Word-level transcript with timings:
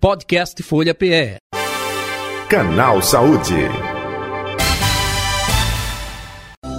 Podcast 0.00 0.62
Folha 0.62 0.94
PE. 0.94 1.36
Canal 2.48 3.02
Saúde. 3.02 3.52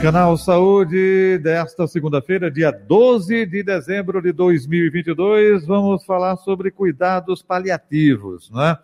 Canal 0.02 0.36
Saúde 0.36 1.38
desta 1.38 1.86
segunda-feira, 1.86 2.50
dia 2.50 2.72
12 2.72 3.46
de 3.46 3.62
dezembro 3.62 4.24
de 4.24 4.32
2022, 4.32 5.68
vamos 5.68 6.04
falar 6.04 6.36
sobre 6.38 6.72
cuidados 6.72 7.44
paliativos, 7.44 8.50
né? 8.50 8.76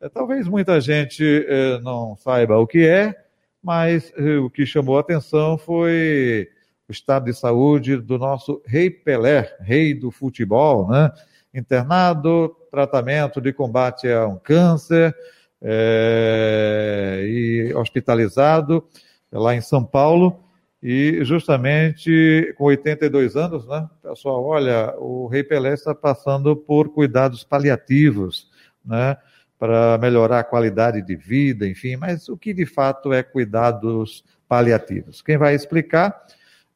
É, 0.00 0.08
talvez 0.08 0.48
muita 0.48 0.80
gente 0.80 1.46
eh, 1.48 1.78
não 1.80 2.16
saiba 2.16 2.58
o 2.58 2.66
que 2.66 2.84
é, 2.84 3.14
mas 3.62 4.12
eh, 4.16 4.38
o 4.38 4.50
que 4.50 4.66
chamou 4.66 4.96
a 4.96 5.02
atenção 5.02 5.56
foi 5.56 6.48
o 6.88 6.90
estado 6.90 7.26
de 7.26 7.32
saúde 7.32 7.96
do 7.96 8.18
nosso 8.18 8.60
Rei 8.66 8.90
Pelé, 8.90 9.56
rei 9.60 9.94
do 9.94 10.10
futebol, 10.10 10.90
né? 10.90 11.12
Internado, 11.54 12.54
tratamento 12.70 13.40
de 13.40 13.52
combate 13.52 14.08
a 14.08 14.26
um 14.26 14.36
câncer 14.36 15.14
é, 15.62 17.24
e 17.26 17.74
hospitalizado 17.74 18.84
lá 19.32 19.54
em 19.54 19.60
São 19.60 19.84
Paulo. 19.84 20.44
E 20.80 21.24
justamente 21.24 22.54
com 22.56 22.64
82 22.64 23.34
anos, 23.34 23.66
né, 23.66 23.88
pessoal, 24.00 24.44
olha, 24.44 24.94
o 24.98 25.26
Rei 25.26 25.42
Pelé 25.42 25.74
está 25.74 25.92
passando 25.92 26.54
por 26.54 26.90
cuidados 26.90 27.42
paliativos, 27.42 28.48
né, 28.84 29.16
para 29.58 29.98
melhorar 29.98 30.38
a 30.38 30.44
qualidade 30.44 31.02
de 31.02 31.16
vida, 31.16 31.66
enfim, 31.66 31.96
mas 31.96 32.28
o 32.28 32.36
que 32.36 32.54
de 32.54 32.64
fato 32.64 33.12
é 33.12 33.24
cuidados 33.24 34.24
paliativos? 34.48 35.20
Quem 35.20 35.36
vai 35.36 35.52
explicar, 35.52 36.16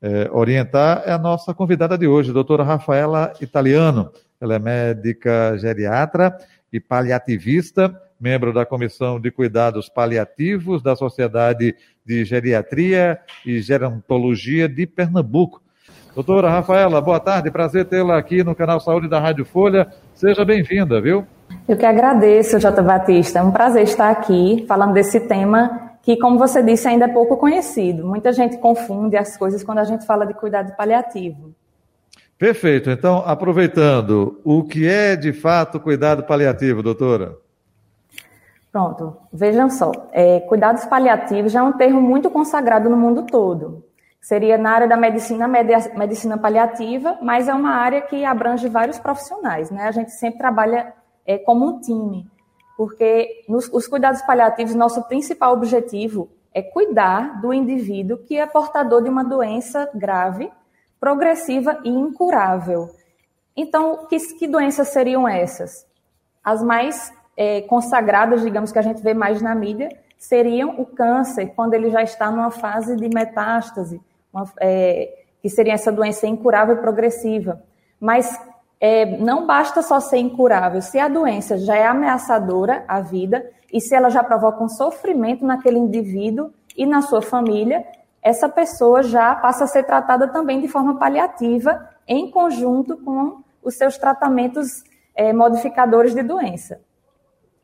é, 0.01 0.29
orientar, 0.33 1.05
é 1.07 1.13
a 1.13 1.19
nossa 1.19 1.55
convidada 1.55 1.97
de 1.97 2.09
hoje, 2.09 2.33
doutora 2.33 2.65
Rafaela 2.65 3.33
Italiano. 3.41 4.11
Ela 4.43 4.57
é 4.57 4.59
médica 4.59 5.57
geriatra 5.57 6.37
e 6.73 6.81
paliativista, 6.81 7.97
membro 8.19 8.53
da 8.53 8.67
Comissão 8.67 9.21
de 9.21 9.31
Cuidados 9.31 9.89
Paliativos 9.89 10.83
da 10.83 10.97
Sociedade 10.97 11.77
de 12.05 12.25
Geriatria 12.25 13.21
e 13.47 13.61
Gerontologia 13.61 14.69
de 14.69 14.85
Pernambuco. 14.85 15.63
Doutora 16.13 16.51
Rafaela, 16.51 17.01
boa 17.01 17.21
tarde, 17.21 17.53
prazer 17.53 17.85
tê-la 17.85 18.19
aqui 18.19 18.43
no 18.43 18.53
canal 18.53 18.81
Saúde 18.81 19.09
da 19.09 19.21
Rádio 19.21 19.45
Folha. 19.45 19.87
Seja 20.13 20.45
bem-vinda, 20.45 21.01
viu? 21.01 21.25
Eu 21.69 21.77
que 21.77 21.87
agradeço, 21.87 22.59
Jota 22.59 22.83
Batista. 22.83 23.39
É 23.39 23.43
um 23.45 23.53
prazer 23.53 23.85
estar 23.85 24.11
aqui 24.11 24.65
falando 24.67 24.93
desse 24.93 25.21
tema 25.21 25.93
que, 26.03 26.17
como 26.17 26.37
você 26.37 26.61
disse, 26.65 26.89
ainda 26.89 27.05
é 27.05 27.09
pouco 27.09 27.37
conhecido. 27.37 28.05
Muita 28.05 28.33
gente 28.33 28.59
confunde 28.59 29.17
as 29.17 29.37
coisas 29.37 29.63
quando 29.63 29.79
a 29.79 29.85
gente 29.85 30.05
fala 30.05 30.27
de 30.27 30.35
cuidado 30.35 30.75
paliativo. 30.77 31.55
Perfeito. 32.43 32.91
Então, 32.91 33.23
aproveitando, 33.25 34.41
o 34.43 34.65
que 34.65 34.89
é 34.89 35.15
de 35.15 35.33
fato 35.33 35.79
cuidado 35.79 36.25
paliativo, 36.25 36.83
doutora? 36.83 37.39
Pronto, 38.73 39.17
vejam 39.33 39.71
só. 39.71 39.93
É, 40.11 40.41
cuidados 40.41 40.85
paliativos 40.87 41.53
já 41.53 41.61
é 41.61 41.63
um 41.63 41.75
termo 41.75 42.03
muito 42.03 42.29
consagrado 42.33 42.91
no 42.91 42.97
mundo 42.97 43.27
todo. 43.27 43.85
Seria 44.21 44.59
na 44.59 44.73
área 44.73 44.89
da 44.89 44.97
medicina, 44.97 45.47
medicina 45.47 46.37
paliativa, 46.37 47.17
mas 47.23 47.47
é 47.47 47.55
uma 47.55 47.77
área 47.77 48.01
que 48.01 48.25
abrange 48.25 48.69
vários 48.69 48.99
profissionais. 48.99 49.71
Né? 49.71 49.85
A 49.85 49.93
gente 49.93 50.11
sempre 50.11 50.41
trabalha 50.41 50.93
é, 51.25 51.39
como 51.39 51.65
um 51.65 51.81
time, 51.81 52.29
porque 52.77 53.45
nos 53.49 53.69
os 53.73 53.87
cuidados 53.87 54.21
paliativos, 54.23 54.75
nosso 54.75 55.01
principal 55.05 55.53
objetivo 55.53 56.29
é 56.53 56.61
cuidar 56.61 57.41
do 57.41 57.55
indivíduo 57.55 58.19
que 58.19 58.37
é 58.37 58.45
portador 58.49 59.01
de 59.01 59.09
uma 59.09 59.23
doença 59.23 59.89
grave, 59.95 60.51
progressiva 61.03 61.81
e 61.83 61.89
incurável. 61.89 62.89
Então, 63.57 64.07
que, 64.07 64.17
que 64.39 64.47
doenças 64.47 64.91
seriam 64.91 65.27
essas? 65.27 65.85
As 66.45 66.63
mais 66.63 67.13
é, 67.37 67.63
consagradas, 67.63 68.41
digamos, 68.41 68.71
que 68.71 68.79
a 68.79 68.83
gente 68.83 69.03
vê 69.03 69.13
mais 69.13 69.43
na 69.43 69.53
mídia, 69.53 69.89
seriam 70.17 70.81
o 70.81 70.87
câncer, 70.87 71.47
quando 71.57 71.75
ele 71.75 71.91
já 71.91 72.05
está 72.05 72.31
numa 72.31 72.53
fase 72.53 72.95
de 72.95 73.09
metástase, 73.13 74.01
uma, 74.33 74.45
é, 74.61 75.25
que 75.43 75.49
seria 75.49 75.73
essa 75.73 75.91
doença 75.91 76.29
incurável 76.29 76.77
e 76.77 76.81
progressiva. 76.81 77.61
Mas 77.99 78.41
é, 78.81 79.05
não 79.19 79.45
basta 79.45 79.83
só 79.83 79.99
ser 79.99 80.19
incurável, 80.19 80.81
se 80.81 81.01
a 81.01 81.09
doença 81.09 81.59
já 81.59 81.75
é 81.75 81.85
ameaçadora 81.85 82.85
à 82.87 83.01
vida 83.01 83.45
e 83.73 83.81
se 83.81 83.93
ela 83.93 84.09
já 84.09 84.23
provoca 84.23 84.63
um 84.63 84.69
sofrimento 84.69 85.45
naquele 85.45 85.79
indivíduo 85.79 86.53
e 86.77 86.87
na 86.87 87.03
sua 87.03 87.21
família, 87.21 87.85
essa 88.23 88.49
pessoa 88.49 89.03
já 89.03 89.35
passa 89.35 89.65
a 89.65 89.67
ser 89.67 89.83
tratada 89.83 90.29
também 90.29 90.61
de 90.61 90.69
forma 90.69 90.99
paliativa, 90.99 91.89
em 92.07 92.31
conjunto 92.31 92.97
com 92.99 93.43
os 93.63 93.77
seus 93.77 93.99
tratamentos 93.99 94.85
é, 95.15 95.33
modificadores 95.33 96.15
de 96.15 96.23
doença. 96.23 96.81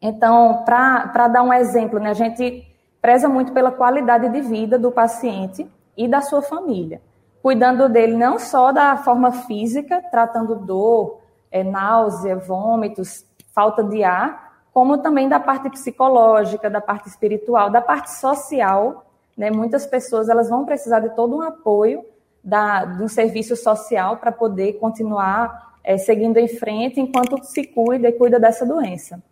Então, 0.01 0.65
para 0.65 1.29
dar 1.29 1.43
um 1.43 1.53
exemplo, 1.53 1.99
né, 1.99 2.11
a 2.11 2.15
gente 2.15 2.65
preza 3.01 3.29
muito 3.29 3.53
pela 3.53 3.71
qualidade 3.71 4.29
de 4.29 4.41
vida 4.41 4.79
do 4.79 4.91
paciente 4.93 5.71
e 5.97 6.07
da 6.07 6.21
sua 6.21 6.43
família, 6.43 7.01
cuidando 7.43 7.89
dele 7.89 8.17
não 8.17 8.39
só 8.39 8.73
da 8.73 8.97
forma 8.97 9.33
física, 9.33 10.03
tratando 10.11 10.55
dor, 10.55 11.21
é, 11.51 11.65
náusea, 11.65 12.37
vômitos, 12.37 13.25
falta 13.55 13.83
de 13.83 14.05
ar, 14.05 14.49
como 14.73 14.99
também 14.99 15.29
da 15.29 15.41
parte 15.41 15.69
psicológica, 15.71 16.71
da 16.71 16.81
parte 16.81 17.09
espiritual, 17.09 17.71
da 17.71 17.81
parte 17.81 18.13
social. 18.13 19.05
Né? 19.38 19.53
Muitas 19.53 19.87
pessoas 19.87 20.28
elas 20.28 20.50
vão 20.50 20.65
precisar 20.65 20.99
de 20.99 21.15
todo 21.15 21.37
um 21.37 21.43
apoio 21.43 22.04
da, 22.43 22.84
de 22.84 23.03
um 23.03 23.09
serviço 23.09 23.54
social 23.54 24.16
para 24.16 24.32
poder 24.32 24.75
continuar 24.75 25.76
é, 25.84 25.97
seguindo 25.97 26.38
em 26.38 26.49
frente 26.49 27.00
enquanto 27.00 27.43
se 27.44 27.65
cuida 27.65 28.09
e 28.09 28.12
cuida 28.12 28.41
dessa 28.41 28.66
doença. 28.66 29.22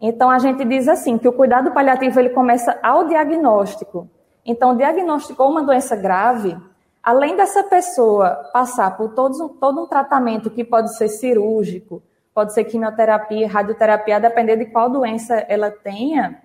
Então 0.00 0.28
a 0.28 0.40
gente 0.40 0.64
diz 0.64 0.88
assim 0.88 1.16
que 1.16 1.28
o 1.28 1.32
cuidado 1.32 1.70
paliativo 1.70 2.18
ele 2.18 2.30
começa 2.30 2.76
ao 2.82 3.06
diagnóstico. 3.06 4.08
Então 4.44 4.76
diagnosticou 4.76 5.48
uma 5.48 5.62
doença 5.62 5.94
grave, 5.94 6.56
além 7.02 7.36
dessa 7.36 7.62
pessoa 7.62 8.50
passar 8.52 8.96
por 8.96 9.14
todos, 9.14 9.38
todo 9.60 9.84
um 9.84 9.86
tratamento 9.86 10.50
que 10.50 10.64
pode 10.64 10.96
ser 10.96 11.08
cirúrgico, 11.08 12.02
pode 12.34 12.52
ser 12.52 12.64
quimioterapia, 12.64 13.48
radioterapia, 13.48 14.16
a 14.16 14.18
depender 14.18 14.56
de 14.56 14.66
qual 14.66 14.90
doença 14.90 15.36
ela 15.48 15.70
tenha, 15.70 16.42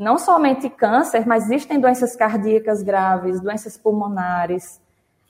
não 0.00 0.16
somente 0.16 0.70
câncer, 0.70 1.26
mas 1.26 1.44
existem 1.44 1.78
doenças 1.78 2.16
cardíacas 2.16 2.82
graves, 2.82 3.38
doenças 3.38 3.76
pulmonares, 3.76 4.80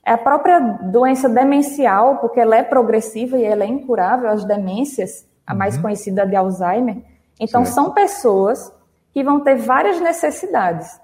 é 0.05 0.13
a 0.13 0.17
própria 0.17 0.59
doença 0.59 1.27
demencial, 1.27 2.19
porque 2.19 2.39
ela 2.39 2.55
é 2.55 2.63
progressiva 2.63 3.37
e 3.37 3.43
ela 3.43 3.65
é 3.65 3.67
incurável, 3.67 4.29
as 4.29 4.45
demências, 4.45 5.27
a 5.45 5.53
mais 5.53 5.75
uhum. 5.75 5.81
conhecida 5.81 6.25
de 6.25 6.37
Alzheimer, 6.37 7.03
então, 7.37 7.65
certo. 7.65 7.75
são 7.75 7.91
pessoas 7.91 8.73
que 9.11 9.21
vão 9.21 9.41
ter 9.41 9.55
várias 9.55 9.99
necessidades, 9.99 11.01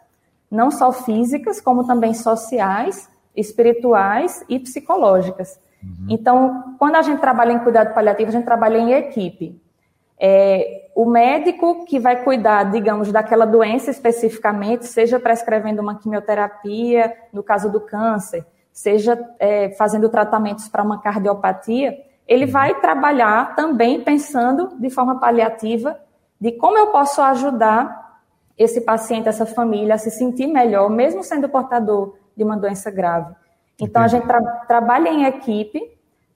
não 0.49 0.71
só 0.71 0.93
físicas, 0.93 1.59
como 1.59 1.85
também 1.85 2.13
sociais, 2.13 3.09
espirituais 3.35 4.45
e 4.47 4.59
psicológicas. 4.59 5.59
Uhum. 5.83 6.07
Então, 6.09 6.75
quando 6.79 6.95
a 6.95 7.01
gente 7.01 7.19
trabalha 7.19 7.51
em 7.51 7.59
cuidado 7.59 7.93
paliativo, 7.93 8.29
a 8.29 8.31
gente 8.31 8.45
trabalha 8.45 8.77
em 8.77 8.93
equipe. 8.93 9.61
É, 10.19 10.89
o 10.95 11.05
médico 11.05 11.85
que 11.85 11.99
vai 11.99 12.23
cuidar, 12.23 12.71
digamos, 12.71 13.11
daquela 13.11 13.45
doença 13.45 13.91
especificamente, 13.91 14.85
seja 14.85 15.19
prescrevendo 15.19 15.81
uma 15.81 15.99
quimioterapia, 15.99 17.13
no 17.31 17.43
caso 17.43 17.71
do 17.71 17.81
câncer, 17.81 18.45
seja 18.71 19.17
é, 19.39 19.69
fazendo 19.71 20.09
tratamentos 20.09 20.67
para 20.67 20.83
uma 20.83 20.99
cardiopatia, 21.01 21.97
ele 22.27 22.45
uhum. 22.45 22.51
vai 22.51 22.79
trabalhar 22.79 23.55
também 23.55 24.01
pensando 24.01 24.75
de 24.79 24.89
forma 24.89 25.19
paliativa 25.19 25.99
de 26.39 26.51
como 26.51 26.77
eu 26.77 26.87
posso 26.87 27.21
ajudar 27.21 28.21
esse 28.57 28.81
paciente, 28.81 29.29
essa 29.29 29.45
família 29.45 29.95
a 29.95 29.97
se 29.97 30.09
sentir 30.09 30.47
melhor, 30.47 30.89
mesmo 30.89 31.23
sendo 31.23 31.47
portador 31.47 32.15
de 32.35 32.43
uma 32.43 32.57
doença 32.57 32.89
grave. 32.89 33.33
Então, 33.79 34.01
a 34.01 34.07
gente 34.07 34.25
tra 34.25 34.41
trabalha 34.67 35.09
em 35.09 35.25
equipe, 35.25 35.79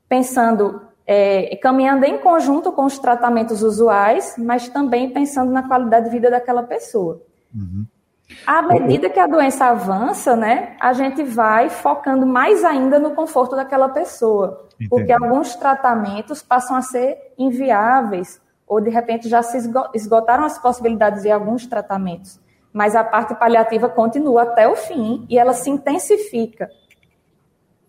pensando, 0.07 0.81
é, 1.13 1.57
caminhando 1.57 2.05
em 2.05 2.17
conjunto 2.19 2.71
com 2.71 2.85
os 2.85 2.97
tratamentos 2.97 3.61
usuais, 3.61 4.35
mas 4.37 4.69
também 4.69 5.09
pensando 5.09 5.51
na 5.51 5.67
qualidade 5.67 6.05
de 6.05 6.11
vida 6.11 6.31
daquela 6.31 6.63
pessoa. 6.63 7.21
Uhum. 7.53 7.85
À 8.47 8.61
medida 8.61 9.09
que 9.09 9.19
a 9.19 9.27
doença 9.27 9.65
avança, 9.65 10.37
né, 10.37 10.77
a 10.79 10.93
gente 10.93 11.21
vai 11.21 11.67
focando 11.67 12.25
mais 12.25 12.63
ainda 12.63 12.97
no 12.97 13.11
conforto 13.11 13.57
daquela 13.57 13.89
pessoa, 13.89 14.69
Entendi. 14.75 14.89
porque 14.89 15.11
alguns 15.11 15.53
tratamentos 15.53 16.41
passam 16.41 16.77
a 16.77 16.81
ser 16.81 17.17
inviáveis 17.37 18.39
ou 18.65 18.79
de 18.79 18.89
repente 18.89 19.27
já 19.27 19.43
se 19.43 19.57
esgotaram 19.93 20.45
as 20.45 20.57
possibilidades 20.57 21.23
de 21.23 21.29
alguns 21.29 21.67
tratamentos, 21.67 22.39
mas 22.71 22.95
a 22.95 23.03
parte 23.03 23.35
paliativa 23.35 23.89
continua 23.89 24.43
até 24.43 24.65
o 24.65 24.77
fim 24.77 25.25
e 25.29 25.37
ela 25.37 25.51
se 25.51 25.69
intensifica. 25.69 26.69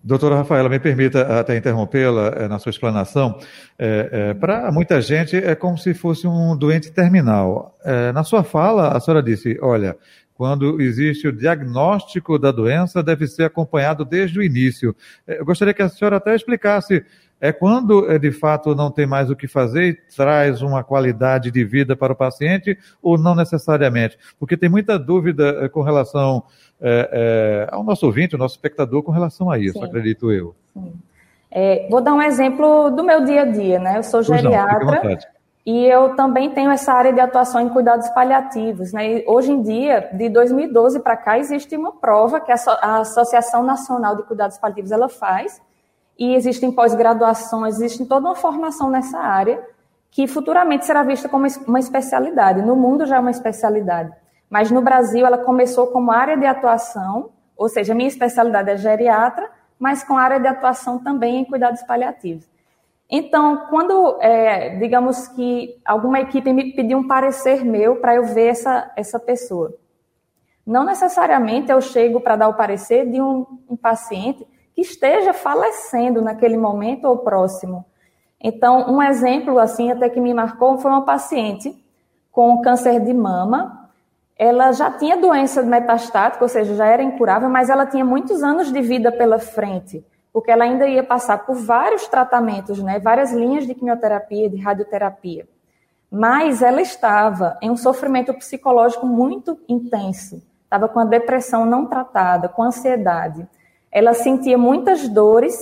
Doutora 0.04 0.36
Rafaela, 0.36 0.68
me 0.68 0.80
permita 0.80 1.38
até 1.38 1.56
interrompê-la 1.56 2.32
é, 2.36 2.48
na 2.48 2.58
sua 2.58 2.70
explanação. 2.70 3.38
É, 3.78 4.08
é, 4.30 4.34
Para 4.34 4.70
muita 4.72 5.00
gente 5.00 5.36
é 5.36 5.54
como 5.54 5.78
se 5.78 5.94
fosse 5.94 6.26
um 6.26 6.56
doente 6.56 6.90
terminal. 6.90 7.76
na 8.14 8.24
sua 8.24 8.42
fala, 8.42 8.96
a 8.96 9.00
senhora 9.00 9.22
disse: 9.22 9.58
olha, 9.60 9.96
quando 10.34 10.80
existe 10.80 11.28
o 11.28 11.32
diagnóstico 11.32 12.38
da 12.38 12.50
doença, 12.50 13.02
deve 13.02 13.26
ser 13.26 13.44
acompanhado 13.44 14.04
desde 14.04 14.38
o 14.38 14.42
início. 14.42 14.94
Eu 15.26 15.44
gostaria 15.44 15.74
que 15.74 15.82
a 15.82 15.88
senhora 15.88 16.16
até 16.16 16.34
explicasse 16.34 17.04
é 17.42 17.52
quando, 17.52 18.08
é, 18.08 18.20
de 18.20 18.30
fato, 18.30 18.72
não 18.72 18.88
tem 18.88 19.04
mais 19.04 19.28
o 19.28 19.34
que 19.34 19.48
fazer 19.48 19.82
e 19.88 19.94
traz 20.14 20.62
uma 20.62 20.84
qualidade 20.84 21.50
de 21.50 21.64
vida 21.64 21.96
para 21.96 22.12
o 22.12 22.16
paciente 22.16 22.78
ou 23.02 23.18
não 23.18 23.34
necessariamente? 23.34 24.16
Porque 24.38 24.56
tem 24.56 24.68
muita 24.68 24.96
dúvida 24.96 25.58
é, 25.60 25.68
com 25.68 25.82
relação 25.82 26.44
é, 26.80 27.66
é, 27.68 27.74
ao 27.74 27.82
nosso 27.82 28.06
ouvinte, 28.06 28.36
ao 28.36 28.38
nosso 28.38 28.54
espectador, 28.54 29.02
com 29.02 29.10
relação 29.10 29.50
a 29.50 29.58
isso, 29.58 29.76
Sim. 29.76 29.84
acredito 29.84 30.30
eu. 30.30 30.54
Sim. 30.72 30.92
É, 31.50 31.88
vou 31.90 32.00
dar 32.00 32.14
um 32.14 32.22
exemplo 32.22 32.90
do 32.90 33.02
meu 33.02 33.24
dia 33.24 33.42
a 33.42 33.44
dia, 33.44 33.78
né? 33.80 33.98
Eu 33.98 34.04
sou 34.04 34.22
geriatra 34.22 35.02
não, 35.02 35.18
e 35.64 35.86
eu 35.86 36.16
também 36.16 36.50
tenho 36.50 36.70
essa 36.70 36.92
área 36.92 37.12
de 37.12 37.20
atuação 37.20 37.60
em 37.60 37.68
cuidados 37.68 38.08
paliativos, 38.10 38.92
né? 38.92 39.22
Hoje 39.26 39.52
em 39.52 39.62
dia, 39.62 40.10
de 40.12 40.28
2012 40.28 41.00
para 41.00 41.16
cá, 41.16 41.38
existe 41.38 41.76
uma 41.76 41.92
prova 41.92 42.40
que 42.40 42.50
a 42.50 42.98
Associação 42.98 43.62
Nacional 43.62 44.16
de 44.16 44.24
Cuidados 44.24 44.58
Paliativos 44.58 44.90
ela 44.90 45.08
faz, 45.08 45.62
e 46.18 46.34
existem 46.34 46.70
pós-graduações, 46.70 47.76
existe 47.76 48.04
toda 48.06 48.28
uma 48.28 48.34
formação 48.34 48.90
nessa 48.90 49.18
área 49.18 49.62
que 50.10 50.26
futuramente 50.26 50.84
será 50.84 51.02
vista 51.02 51.28
como 51.28 51.46
uma 51.66 51.78
especialidade. 51.78 52.60
No 52.60 52.76
mundo 52.76 53.06
já 53.06 53.16
é 53.16 53.18
uma 53.18 53.30
especialidade, 53.30 54.12
mas 54.50 54.70
no 54.70 54.82
Brasil 54.82 55.24
ela 55.24 55.38
começou 55.38 55.86
como 55.86 56.10
área 56.12 56.36
de 56.36 56.44
atuação, 56.44 57.30
ou 57.56 57.68
seja, 57.68 57.94
minha 57.94 58.08
especialidade 58.08 58.70
é 58.70 58.76
geriatra, 58.76 59.48
mas 59.78 60.04
com 60.04 60.18
área 60.18 60.38
de 60.38 60.46
atuação 60.46 60.98
também 60.98 61.40
em 61.40 61.44
cuidados 61.44 61.82
paliativos. 61.82 62.51
Então, 63.10 63.66
quando, 63.68 64.18
é, 64.20 64.76
digamos 64.76 65.28
que 65.28 65.80
alguma 65.84 66.20
equipe 66.20 66.52
me 66.52 66.72
pediu 66.72 66.98
um 66.98 67.06
parecer 67.06 67.64
meu 67.64 67.96
para 67.96 68.14
eu 68.14 68.24
ver 68.24 68.48
essa, 68.48 68.90
essa 68.96 69.18
pessoa, 69.18 69.74
não 70.66 70.84
necessariamente 70.84 71.70
eu 71.70 71.80
chego 71.80 72.20
para 72.20 72.36
dar 72.36 72.48
o 72.48 72.54
parecer 72.54 73.10
de 73.10 73.20
um, 73.20 73.46
um 73.68 73.76
paciente 73.76 74.46
que 74.74 74.80
esteja 74.80 75.32
falecendo 75.32 76.22
naquele 76.22 76.56
momento 76.56 77.04
ou 77.04 77.18
próximo. 77.18 77.84
Então, 78.40 78.90
um 78.90 79.02
exemplo 79.02 79.58
assim 79.58 79.90
até 79.90 80.08
que 80.08 80.20
me 80.20 80.32
marcou 80.32 80.78
foi 80.78 80.90
uma 80.90 81.04
paciente 81.04 81.76
com 82.30 82.60
câncer 82.62 83.00
de 83.00 83.12
mama. 83.12 83.90
Ela 84.36 84.72
já 84.72 84.90
tinha 84.90 85.16
doença 85.16 85.62
metastática, 85.62 86.42
ou 86.42 86.48
seja, 86.48 86.74
já 86.74 86.86
era 86.86 87.02
incurável, 87.02 87.48
mas 87.48 87.68
ela 87.68 87.86
tinha 87.86 88.04
muitos 88.04 88.42
anos 88.42 88.72
de 88.72 88.80
vida 88.80 89.12
pela 89.12 89.38
frente, 89.38 90.04
porque 90.32 90.50
ela 90.50 90.64
ainda 90.64 90.86
ia 90.86 91.02
passar 91.02 91.44
por 91.44 91.56
vários 91.56 92.06
tratamentos, 92.06 92.82
né, 92.82 92.98
várias 92.98 93.32
linhas 93.32 93.66
de 93.66 93.74
quimioterapia, 93.74 94.48
de 94.48 94.56
radioterapia. 94.56 95.46
Mas 96.10 96.62
ela 96.62 96.80
estava 96.80 97.58
em 97.60 97.70
um 97.70 97.76
sofrimento 97.76 98.32
psicológico 98.34 99.06
muito 99.06 99.58
intenso, 99.68 100.42
estava 100.64 100.88
com 100.88 101.00
a 101.00 101.04
depressão 101.04 101.66
não 101.66 101.86
tratada, 101.86 102.48
com 102.48 102.62
ansiedade 102.62 103.46
ela 103.92 104.14
sentia 104.14 104.56
muitas 104.56 105.06
dores, 105.06 105.54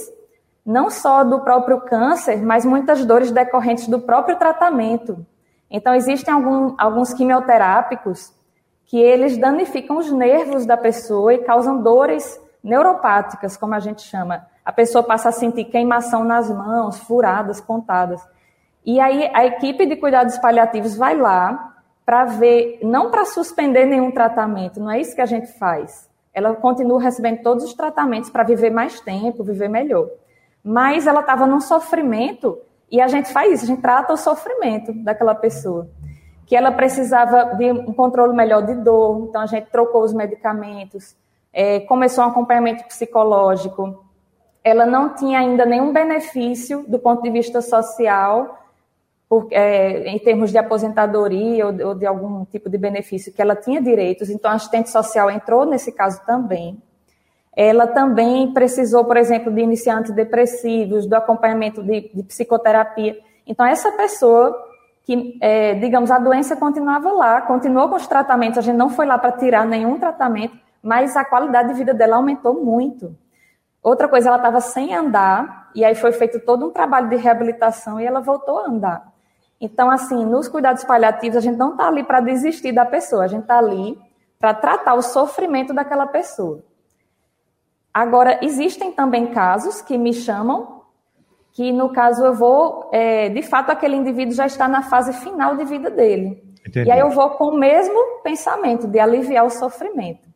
não 0.65 0.89
só 0.89 1.25
do 1.25 1.41
próprio 1.41 1.81
câncer, 1.81 2.41
mas 2.41 2.65
muitas 2.65 3.05
dores 3.05 3.33
decorrentes 3.33 3.89
do 3.89 3.99
próprio 3.99 4.37
tratamento. 4.37 5.27
Então, 5.69 5.93
existem 5.93 6.33
algum, 6.33 6.77
alguns 6.79 7.13
quimioterápicos 7.13 8.33
que 8.87 8.99
eles 8.99 9.37
danificam 9.37 9.99
os 9.99 10.13
nervos 10.13 10.65
da 10.65 10.77
pessoa 10.77 11.35
e 11.35 11.39
causam 11.39 11.83
dores 11.83 12.41
neuropáticas, 12.63 13.57
como 13.57 13.75
a 13.75 13.81
gente 13.81 14.03
chama. 14.03 14.47
A 14.65 14.73
pessoa 14.73 15.03
passa 15.03 15.31
a 15.31 15.33
sentir 15.33 15.65
queimação 15.65 16.25
nas 16.25 16.51
mãos, 16.51 16.99
furadas, 16.99 17.61
pontadas. 17.61 18.21
E 18.85 19.01
aí 19.01 19.31
a 19.35 19.45
equipe 19.47 19.87
de 19.87 19.97
cuidados 19.97 20.39
paliativos 20.39 20.97
vai 20.97 21.17
lá 21.17 21.75
para 22.05 22.25
ver, 22.25 22.81
não 22.83 23.11
para 23.11 23.25
suspender 23.25 23.87
nenhum 23.87 24.11
tratamento, 24.11 24.81
não 24.81 24.91
é 24.91 25.01
isso 25.01 25.15
que 25.15 25.21
a 25.21 25.27
gente 25.27 25.47
faz 25.59 26.11
ela 26.33 26.55
continua 26.55 27.01
recebendo 27.01 27.43
todos 27.43 27.65
os 27.65 27.75
tratamentos 27.75 28.31
para 28.31 28.45
viver 28.45 28.71
mais 28.71 29.01
tempo, 29.01 29.43
viver 29.43 29.69
melhor. 29.69 30.09
Mas 30.63 31.07
ela 31.07 31.21
estava 31.21 31.47
num 31.47 31.61
sofrimento 31.61 32.59
e 32.91 33.01
a 33.01 33.09
gente 33.09 33.33
faz 33.33 33.53
isso, 33.53 33.65
a 33.65 33.67
gente 33.67 33.83
trata 33.83 34.13
o 34.13 34.17
sofrimento 34.17 34.93
daquela 34.93 35.35
pessoa. 35.35 35.89
Que 36.47 36.57
ela 36.57 36.73
precisava 36.73 37.57
de 37.57 37.71
um 37.71 37.93
controle 37.93 38.35
melhor 38.35 38.63
de 38.63 38.75
dor, 38.75 39.27
então 39.29 39.43
a 39.43 39.47
gente 39.47 39.71
trocou 39.71 40.03
os 40.03 40.13
medicamentos, 40.13 41.17
é, 41.53 41.81
começou 41.81 42.25
um 42.25 42.29
acompanhamento 42.29 42.85
psicológico. 42.85 44.05
Ela 44.63 44.87
não 44.87 45.15
tinha 45.15 45.41
ainda 45.41 45.65
nenhum 45.65 45.93
benefício 45.93 46.85
do 46.87 46.99
ponto 46.99 47.23
de 47.23 47.31
vista 47.31 47.61
social 47.61 48.59
por, 49.29 49.47
é, 49.53 50.09
em 50.09 50.19
termos 50.19 50.51
de 50.51 50.59
aposentadoria 50.59 51.67
ou 51.67 51.73
de, 51.73 51.85
ou 51.85 51.95
de, 51.95 52.05
algum 52.05 52.45
tipo 52.45 52.69
de 52.69 52.77
benefício 52.77 53.33
que 53.33 53.41
ela 53.41 53.55
tinha 53.55 53.81
direitos, 53.81 54.29
então 54.29 54.51
a 54.51 54.55
assistente 54.55 54.91
social 54.91 55.31
entrou 55.31 55.65
nesse 55.65 55.93
caso 55.93 56.21
também. 56.27 56.83
Ela 57.57 57.87
também 57.87 58.53
precisou, 58.53 59.05
por 59.05 59.17
exemplo, 59.17 59.53
de 59.53 59.61
iniciantes 59.61 60.13
depressivos, 60.13 61.07
do 61.07 61.15
acompanhamento 61.15 61.83
de, 61.83 62.11
de 62.13 62.23
psicoterapia. 62.25 63.19
Então, 63.47 63.67
essa 63.67 63.93
pessoa 63.93 64.57
que, 65.05 65.39
é, 65.41 65.75
digamos, 65.75 66.11
a 66.11 66.19
doença 66.19 66.57
continuava 66.57 67.13
lá, 67.13 67.41
continuou 67.43 67.89
com 67.89 67.97
os 67.97 68.07
tratamentos, 68.07 68.59
a 68.59 68.63
gente 68.63 68.77
não 68.77 68.91
foi 68.91 69.07
lá 69.07 69.19
para 69.19 69.33
tirar 69.33 69.65
nenhum 69.67 69.99
tratamento, 69.99 70.57
mas 70.83 71.17
a 71.17 71.25
qualidade 71.25 71.69
de 71.69 71.75
vida 71.75 71.95
dela 71.95 72.17
aumentou 72.17 72.55
muito. 72.55 73.17
Outra 73.83 74.09
coisa, 74.09 74.29
ela 74.29 74.37
estava 74.37 74.61
sem 74.61 74.95
andar, 74.95 75.71
e 75.75 75.85
aí 75.85 75.95
foi 75.95 76.13
feito 76.13 76.41
todo 76.41 76.67
um 76.67 76.71
trabalho 76.71 77.09
de 77.09 77.17
reabilitação 77.17 78.01
e 78.01 78.05
ela 78.05 78.21
voltou 78.21 78.59
a 78.59 78.69
andar. 78.69 79.11
Então, 79.61 79.91
assim, 79.91 80.25
nos 80.25 80.49
cuidados 80.49 80.85
paliativos, 80.85 81.37
a 81.37 81.41
gente 81.41 81.57
não 81.57 81.73
está 81.73 81.89
ali 81.89 82.03
para 82.03 82.21
desistir 82.21 82.73
da 82.73 82.85
pessoa, 82.85 83.25
a 83.25 83.29
gente 83.29 83.43
está 83.43 83.59
ali 83.59 83.99
para 84.39 84.55
tratar 84.55 84.95
o 84.95 85.03
sofrimento 85.03 85.75
daquela 85.75 86.07
pessoa. 86.07 86.63
Agora, 87.93 88.39
existem 88.43 88.93
também 88.93 89.27
casos 89.27 89.83
que 89.83 89.99
me 89.99 90.15
chamam, 90.15 90.81
que 91.53 91.73
no 91.73 91.91
caso 91.91 92.25
eu 92.25 92.33
vou, 92.33 92.89
é, 92.93 93.29
de 93.29 93.43
fato, 93.43 93.71
aquele 93.71 93.97
indivíduo 93.97 94.35
já 94.35 94.47
está 94.47 94.67
na 94.67 94.83
fase 94.83 95.13
final 95.13 95.57
de 95.57 95.65
vida 95.65 95.91
dele. 95.91 96.43
Entendi. 96.67 96.89
E 96.89 96.93
aí 96.93 97.01
eu 97.01 97.11
vou 97.11 97.31
com 97.31 97.49
o 97.49 97.59
mesmo 97.59 98.21
pensamento 98.23 98.87
de 98.87 98.99
aliviar 98.99 99.45
o 99.45 99.51
sofrimento. 99.51 100.29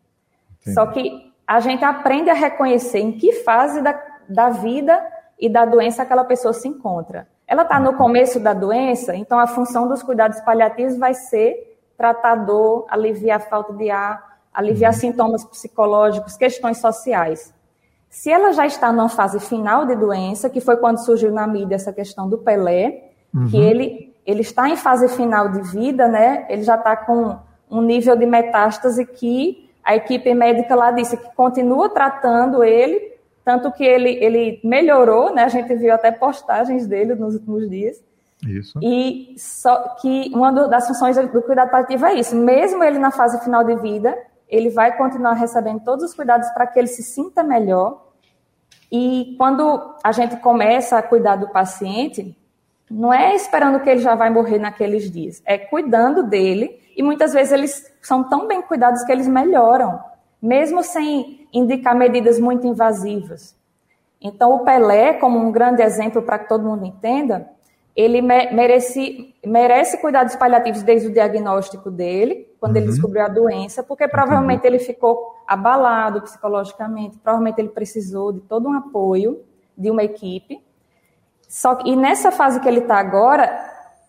Só 0.72 0.86
que 0.86 1.32
a 1.46 1.60
gente 1.60 1.84
aprende 1.84 2.30
a 2.30 2.34
reconhecer 2.34 3.00
em 3.00 3.12
que 3.12 3.32
fase 3.32 3.82
da, 3.82 4.00
da 4.28 4.50
vida 4.50 4.98
e 5.38 5.48
da 5.48 5.64
doença 5.64 6.02
aquela 6.02 6.24
pessoa 6.24 6.54
se 6.54 6.66
encontra. 6.66 7.28
Ela 7.46 7.62
está 7.62 7.78
no 7.78 7.94
começo 7.94 8.40
da 8.40 8.54
doença, 8.54 9.14
então 9.14 9.38
a 9.38 9.46
função 9.46 9.86
dos 9.86 10.02
cuidados 10.02 10.40
paliativos 10.40 10.96
vai 10.96 11.12
ser 11.12 11.78
tratar 11.96 12.36
dor, 12.36 12.86
aliviar 12.88 13.36
a 13.36 13.40
falta 13.40 13.72
de 13.74 13.90
ar, 13.90 14.38
aliviar 14.52 14.92
uhum. 14.92 14.98
sintomas 14.98 15.44
psicológicos, 15.44 16.36
questões 16.36 16.78
sociais. 16.78 17.52
Se 18.08 18.30
ela 18.30 18.52
já 18.52 18.64
está 18.64 18.92
numa 18.92 19.08
fase 19.08 19.40
final 19.40 19.84
de 19.84 19.96
doença, 19.96 20.48
que 20.48 20.60
foi 20.60 20.76
quando 20.76 21.04
surgiu 21.04 21.32
na 21.32 21.46
mídia 21.46 21.74
essa 21.74 21.92
questão 21.92 22.28
do 22.28 22.38
Pelé, 22.38 23.10
uhum. 23.34 23.48
que 23.48 23.56
ele, 23.56 24.14
ele 24.24 24.40
está 24.40 24.68
em 24.68 24.76
fase 24.76 25.08
final 25.08 25.50
de 25.50 25.60
vida, 25.62 26.08
né? 26.08 26.46
Ele 26.48 26.62
já 26.62 26.76
está 26.76 26.96
com 26.96 27.36
um 27.70 27.82
nível 27.82 28.16
de 28.16 28.24
metástase 28.24 29.04
que 29.04 29.68
a 29.84 29.94
equipe 29.94 30.32
médica 30.32 30.74
lá 30.74 30.90
disse 30.90 31.16
que 31.16 31.34
continua 31.34 31.88
tratando 31.88 32.64
ele 32.64 33.14
tanto 33.44 33.70
que 33.70 33.84
ele, 33.84 34.10
ele 34.24 34.58
melhorou, 34.64 35.32
né? 35.32 35.44
A 35.44 35.48
gente 35.48 35.74
viu 35.74 35.92
até 35.92 36.10
postagens 36.10 36.86
dele 36.86 37.14
nos 37.14 37.34
últimos 37.34 37.68
dias. 37.68 38.02
Isso. 38.42 38.78
E 38.82 39.34
só 39.36 39.96
que 40.00 40.30
uma 40.34 40.50
das 40.66 40.88
funções 40.88 41.16
do 41.16 41.42
cuidado 41.42 41.70
paliativo 41.70 42.06
é 42.06 42.14
isso. 42.14 42.34
Mesmo 42.34 42.82
ele 42.82 42.98
na 42.98 43.10
fase 43.10 43.38
final 43.44 43.62
de 43.62 43.76
vida, 43.76 44.16
ele 44.48 44.70
vai 44.70 44.96
continuar 44.96 45.34
recebendo 45.34 45.80
todos 45.80 46.04
os 46.06 46.14
cuidados 46.14 46.48
para 46.50 46.66
que 46.66 46.78
ele 46.78 46.88
se 46.88 47.02
sinta 47.02 47.42
melhor. 47.42 48.02
E 48.90 49.34
quando 49.36 49.94
a 50.02 50.12
gente 50.12 50.36
começa 50.38 50.96
a 50.96 51.02
cuidar 51.02 51.36
do 51.36 51.48
paciente, 51.48 52.34
não 52.94 53.12
é 53.12 53.34
esperando 53.34 53.80
que 53.80 53.90
ele 53.90 54.00
já 54.00 54.14
vai 54.14 54.30
morrer 54.30 54.58
naqueles 54.58 55.10
dias, 55.10 55.42
é 55.44 55.58
cuidando 55.58 56.22
dele. 56.22 56.80
E 56.96 57.02
muitas 57.02 57.32
vezes 57.32 57.52
eles 57.52 57.92
são 58.00 58.22
tão 58.28 58.46
bem 58.46 58.62
cuidados 58.62 59.02
que 59.04 59.10
eles 59.10 59.26
melhoram 59.26 59.98
mesmo 60.40 60.82
sem 60.82 61.48
indicar 61.52 61.96
medidas 61.96 62.38
muito 62.38 62.66
invasivas. 62.66 63.56
Então, 64.20 64.54
o 64.54 64.58
Pelé, 64.58 65.14
como 65.14 65.38
um 65.38 65.50
grande 65.50 65.82
exemplo 65.82 66.20
para 66.20 66.38
que 66.38 66.48
todo 66.48 66.68
mundo 66.68 66.84
entenda, 66.84 67.48
ele 67.96 68.20
merece, 68.20 69.34
merece 69.44 69.96
cuidados 69.98 70.36
paliativos 70.36 70.82
desde 70.82 71.08
o 71.08 71.12
diagnóstico 71.12 71.90
dele, 71.90 72.46
quando 72.60 72.76
uhum. 72.76 72.82
ele 72.82 72.90
descobriu 72.90 73.22
a 73.22 73.28
doença, 73.28 73.82
porque 73.82 74.06
provavelmente 74.06 74.66
ele 74.66 74.78
ficou 74.78 75.34
abalado 75.46 76.20
psicologicamente, 76.20 77.18
provavelmente 77.18 77.60
ele 77.60 77.70
precisou 77.70 78.30
de 78.30 78.40
todo 78.40 78.68
um 78.68 78.74
apoio 78.74 79.40
de 79.76 79.90
uma 79.90 80.02
equipe. 80.02 80.60
Só 81.54 81.76
que, 81.76 81.88
e 81.88 81.94
nessa 81.94 82.32
fase 82.32 82.58
que 82.58 82.66
ele 82.66 82.80
está 82.80 82.98
agora, 82.98 83.48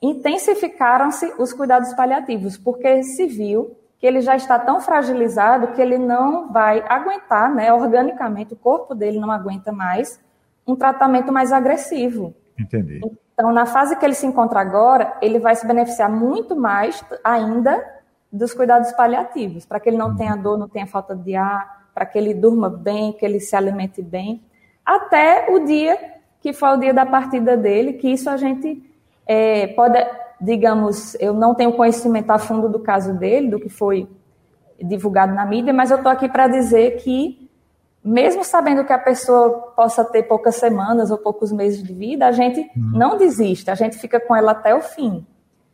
intensificaram-se 0.01 1.31
os 1.37 1.53
cuidados 1.53 1.93
paliativos, 1.93 2.57
porque 2.57 3.03
se 3.03 3.27
viu 3.27 3.77
que 3.99 4.07
ele 4.07 4.19
já 4.19 4.35
está 4.35 4.57
tão 4.57 4.81
fragilizado 4.81 5.67
que 5.67 5.79
ele 5.79 5.99
não 5.99 6.51
vai 6.51 6.83
aguentar, 6.89 7.53
né, 7.53 7.71
organicamente, 7.71 8.55
o 8.55 8.57
corpo 8.57 8.95
dele 8.95 9.19
não 9.19 9.29
aguenta 9.29 9.71
mais 9.71 10.19
um 10.65 10.75
tratamento 10.75 11.31
mais 11.31 11.53
agressivo. 11.53 12.33
Entendi. 12.57 12.99
Então, 13.35 13.53
na 13.53 13.67
fase 13.67 13.95
que 13.95 14.03
ele 14.03 14.15
se 14.15 14.25
encontra 14.25 14.59
agora, 14.59 15.15
ele 15.21 15.37
vai 15.37 15.55
se 15.55 15.67
beneficiar 15.67 16.09
muito 16.09 16.55
mais 16.55 17.05
ainda 17.23 17.79
dos 18.31 18.55
cuidados 18.55 18.91
paliativos, 18.93 19.67
para 19.67 19.79
que 19.79 19.87
ele 19.87 19.97
não 19.97 20.09
uhum. 20.09 20.15
tenha 20.15 20.35
dor, 20.35 20.57
não 20.57 20.67
tenha 20.67 20.87
falta 20.87 21.15
de 21.15 21.35
ar, 21.35 21.91
para 21.93 22.07
que 22.07 22.17
ele 22.17 22.33
durma 22.33 22.71
bem, 22.71 23.13
que 23.13 23.23
ele 23.23 23.39
se 23.39 23.55
alimente 23.55 24.01
bem, 24.01 24.41
até 24.83 25.45
o 25.51 25.59
dia 25.59 26.14
que 26.45 26.53
foi 26.53 26.69
o 26.69 26.77
dia 26.77 26.93
da 26.93 27.07
partida 27.07 27.57
dele, 27.57 27.93
que 27.93 28.07
isso 28.07 28.29
a 28.29 28.37
gente 28.37 28.79
é, 29.25 29.65
pode, 29.65 29.97
digamos, 30.39 31.15
eu 31.19 31.33
não 31.33 31.55
tenho 31.55 31.73
conhecimento 31.73 32.29
a 32.29 32.37
fundo 32.37 32.69
do 32.69 32.77
caso 32.77 33.17
dele, 33.17 33.49
do 33.49 33.59
que 33.59 33.67
foi 33.67 34.07
divulgado 34.79 35.33
na 35.33 35.43
mídia, 35.43 35.73
mas 35.73 35.89
eu 35.89 35.97
estou 35.97 36.11
aqui 36.11 36.29
para 36.29 36.47
dizer 36.47 36.97
que, 36.97 37.49
mesmo 38.03 38.43
sabendo 38.43 38.85
que 38.85 38.93
a 38.93 38.99
pessoa 38.99 39.73
possa 39.75 40.05
ter 40.05 40.21
poucas 40.21 40.57
semanas 40.57 41.09
ou 41.09 41.17
poucos 41.17 41.51
meses 41.51 41.81
de 41.81 41.91
vida, 41.91 42.27
a 42.27 42.31
gente 42.31 42.59
hum. 42.77 42.91
não 42.93 43.17
desiste, 43.17 43.71
a 43.71 43.75
gente 43.75 43.97
fica 43.97 44.19
com 44.19 44.35
ela 44.35 44.51
até 44.51 44.75
o 44.75 44.81
fim. 44.81 45.25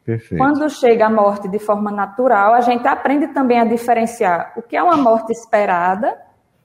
Perfeito. 0.06 0.42
Quando 0.42 0.70
chega 0.70 1.08
a 1.08 1.10
morte 1.10 1.50
de 1.50 1.60
forma 1.60 1.92
natural, 1.92 2.54
a 2.54 2.62
gente 2.62 2.88
aprende 2.88 3.28
também 3.34 3.60
a 3.60 3.66
diferenciar 3.66 4.54
o 4.56 4.62
que 4.62 4.78
é 4.78 4.82
uma 4.82 4.96
morte 4.96 5.34
esperada 5.34 6.18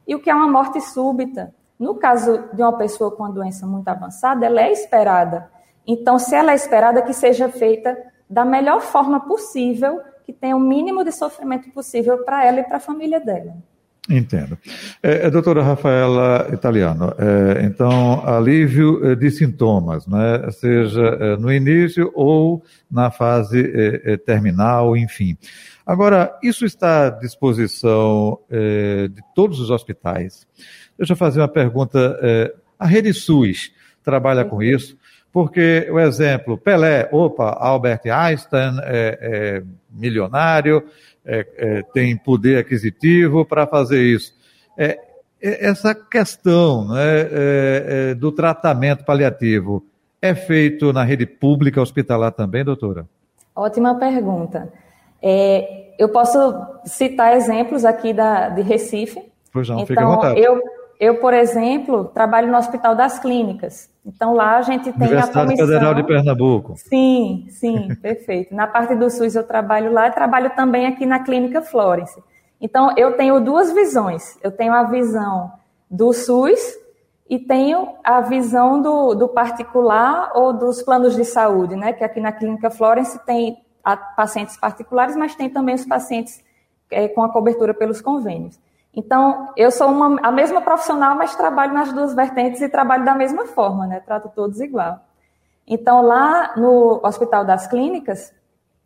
e 0.06 0.14
o 0.14 0.20
que 0.20 0.30
é 0.30 0.34
uma 0.34 0.48
morte 0.48 0.80
súbita. 0.80 1.52
No 1.78 1.94
caso 1.96 2.44
de 2.52 2.62
uma 2.62 2.76
pessoa 2.76 3.10
com 3.10 3.22
uma 3.22 3.32
doença 3.32 3.66
muito 3.66 3.88
avançada, 3.88 4.46
ela 4.46 4.62
é 4.62 4.72
esperada. 4.72 5.50
Então, 5.86 6.18
se 6.18 6.34
ela 6.34 6.52
é 6.52 6.54
esperada, 6.54 7.02
que 7.02 7.12
seja 7.12 7.48
feita 7.48 7.96
da 8.28 8.44
melhor 8.44 8.80
forma 8.80 9.20
possível, 9.20 10.00
que 10.24 10.32
tenha 10.32 10.56
o 10.56 10.60
mínimo 10.60 11.04
de 11.04 11.12
sofrimento 11.12 11.70
possível 11.70 12.24
para 12.24 12.44
ela 12.44 12.60
e 12.60 12.64
para 12.64 12.78
a 12.78 12.80
família 12.80 13.20
dela. 13.20 13.54
Entendo. 14.08 14.56
É, 15.02 15.26
é, 15.26 15.30
doutora 15.30 15.62
Rafaela 15.62 16.48
Italiano, 16.52 17.12
é, 17.18 17.64
então, 17.64 18.24
alívio 18.24 19.04
é, 19.04 19.16
de 19.16 19.30
sintomas, 19.30 20.06
né, 20.06 20.48
seja 20.52 21.02
é, 21.02 21.36
no 21.36 21.52
início 21.52 22.12
ou 22.14 22.62
na 22.90 23.10
fase 23.10 23.68
é, 23.74 24.16
terminal, 24.16 24.96
enfim. 24.96 25.36
Agora, 25.84 26.36
isso 26.42 26.64
está 26.64 27.06
à 27.06 27.10
disposição 27.10 28.40
de 28.50 29.22
todos 29.36 29.60
os 29.60 29.70
hospitais. 29.70 30.44
Deixa 30.98 31.12
eu 31.12 31.16
fazer 31.16 31.40
uma 31.40 31.48
pergunta. 31.48 32.18
a 32.78 32.86
Rede 32.86 33.12
SUS 33.12 33.72
trabalha 34.02 34.44
com 34.44 34.62
isso? 34.62 34.96
Porque 35.36 35.86
o 35.90 36.00
exemplo, 36.00 36.56
Pelé, 36.56 37.10
opa, 37.12 37.50
Albert 37.60 38.00
Einstein 38.06 38.78
é, 38.84 39.18
é 39.20 39.62
milionário, 39.90 40.82
é, 41.26 41.46
é, 41.58 41.82
tem 41.92 42.16
poder 42.16 42.58
aquisitivo 42.58 43.44
para 43.44 43.66
fazer 43.66 44.02
isso. 44.02 44.32
É, 44.78 44.98
é, 45.42 45.66
essa 45.66 45.94
questão 45.94 46.88
né, 46.88 47.02
é, 47.02 48.14
do 48.14 48.32
tratamento 48.32 49.04
paliativo 49.04 49.84
é 50.22 50.34
feito 50.34 50.90
na 50.92 51.04
rede 51.04 51.26
pública 51.26 51.82
hospitalar 51.82 52.32
também, 52.32 52.64
doutora? 52.64 53.06
Ótima 53.54 53.98
pergunta. 53.98 54.72
eu 55.98 56.08
posso 56.08 56.38
citar 56.86 57.36
exemplos 57.36 57.84
aqui 57.84 58.14
da, 58.14 58.48
de 58.48 58.62
Recife. 58.62 59.20
Pois 59.52 59.68
não, 59.68 59.76
então, 59.76 59.86
fique 59.86 60.00
à 60.00 60.06
vontade. 60.06 60.40
Eu, 60.40 60.62
eu, 60.98 61.16
por 61.20 61.34
exemplo, 61.34 62.04
trabalho 62.06 62.50
no 62.50 62.56
Hospital 62.56 62.94
das 62.94 63.18
Clínicas. 63.18 63.90
Então 64.04 64.34
lá 64.34 64.56
a 64.56 64.62
gente 64.62 64.84
tem 64.92 65.08
Universidade 65.08 65.38
a 65.38 65.42
comissão... 65.42 65.66
Federal 65.66 65.94
de 65.94 66.04
Pernambuco. 66.04 66.74
Sim, 66.76 67.46
sim, 67.50 67.94
perfeito. 68.00 68.54
Na 68.54 68.66
parte 68.66 68.94
do 68.94 69.10
SUS 69.10 69.34
eu 69.34 69.44
trabalho 69.44 69.92
lá 69.92 70.08
e 70.08 70.12
trabalho 70.12 70.50
também 70.50 70.86
aqui 70.86 71.04
na 71.04 71.18
Clínica 71.18 71.60
Florence. 71.60 72.22
Então 72.60 72.94
eu 72.96 73.16
tenho 73.16 73.40
duas 73.40 73.72
visões. 73.72 74.38
Eu 74.42 74.50
tenho 74.50 74.72
a 74.72 74.84
visão 74.84 75.52
do 75.90 76.12
SUS 76.12 76.60
e 77.28 77.38
tenho 77.38 77.96
a 78.04 78.20
visão 78.20 78.80
do, 78.80 79.14
do 79.14 79.28
particular 79.28 80.30
ou 80.34 80.52
dos 80.52 80.82
planos 80.82 81.16
de 81.16 81.24
saúde, 81.24 81.74
né? 81.74 81.92
Que 81.92 82.04
aqui 82.04 82.20
na 82.20 82.32
Clínica 82.32 82.70
Florence 82.70 83.18
tem 83.26 83.58
pacientes 84.16 84.56
particulares, 84.56 85.16
mas 85.16 85.34
tem 85.34 85.48
também 85.48 85.74
os 85.74 85.84
pacientes 85.84 86.42
é, 86.90 87.08
com 87.08 87.22
a 87.22 87.32
cobertura 87.32 87.74
pelos 87.74 88.00
convênios. 88.00 88.58
Então, 88.96 89.52
eu 89.58 89.70
sou 89.70 89.88
uma, 89.88 90.18
a 90.22 90.32
mesma 90.32 90.62
profissional, 90.62 91.14
mas 91.14 91.36
trabalho 91.36 91.74
nas 91.74 91.92
duas 91.92 92.14
vertentes 92.14 92.62
e 92.62 92.68
trabalho 92.68 93.04
da 93.04 93.14
mesma 93.14 93.44
forma, 93.44 93.86
né? 93.86 94.00
Trato 94.00 94.30
todos 94.34 94.58
igual. 94.58 95.00
Então, 95.66 96.00
lá 96.00 96.54
no 96.56 97.00
Hospital 97.04 97.44
das 97.44 97.66
Clínicas, 97.66 98.32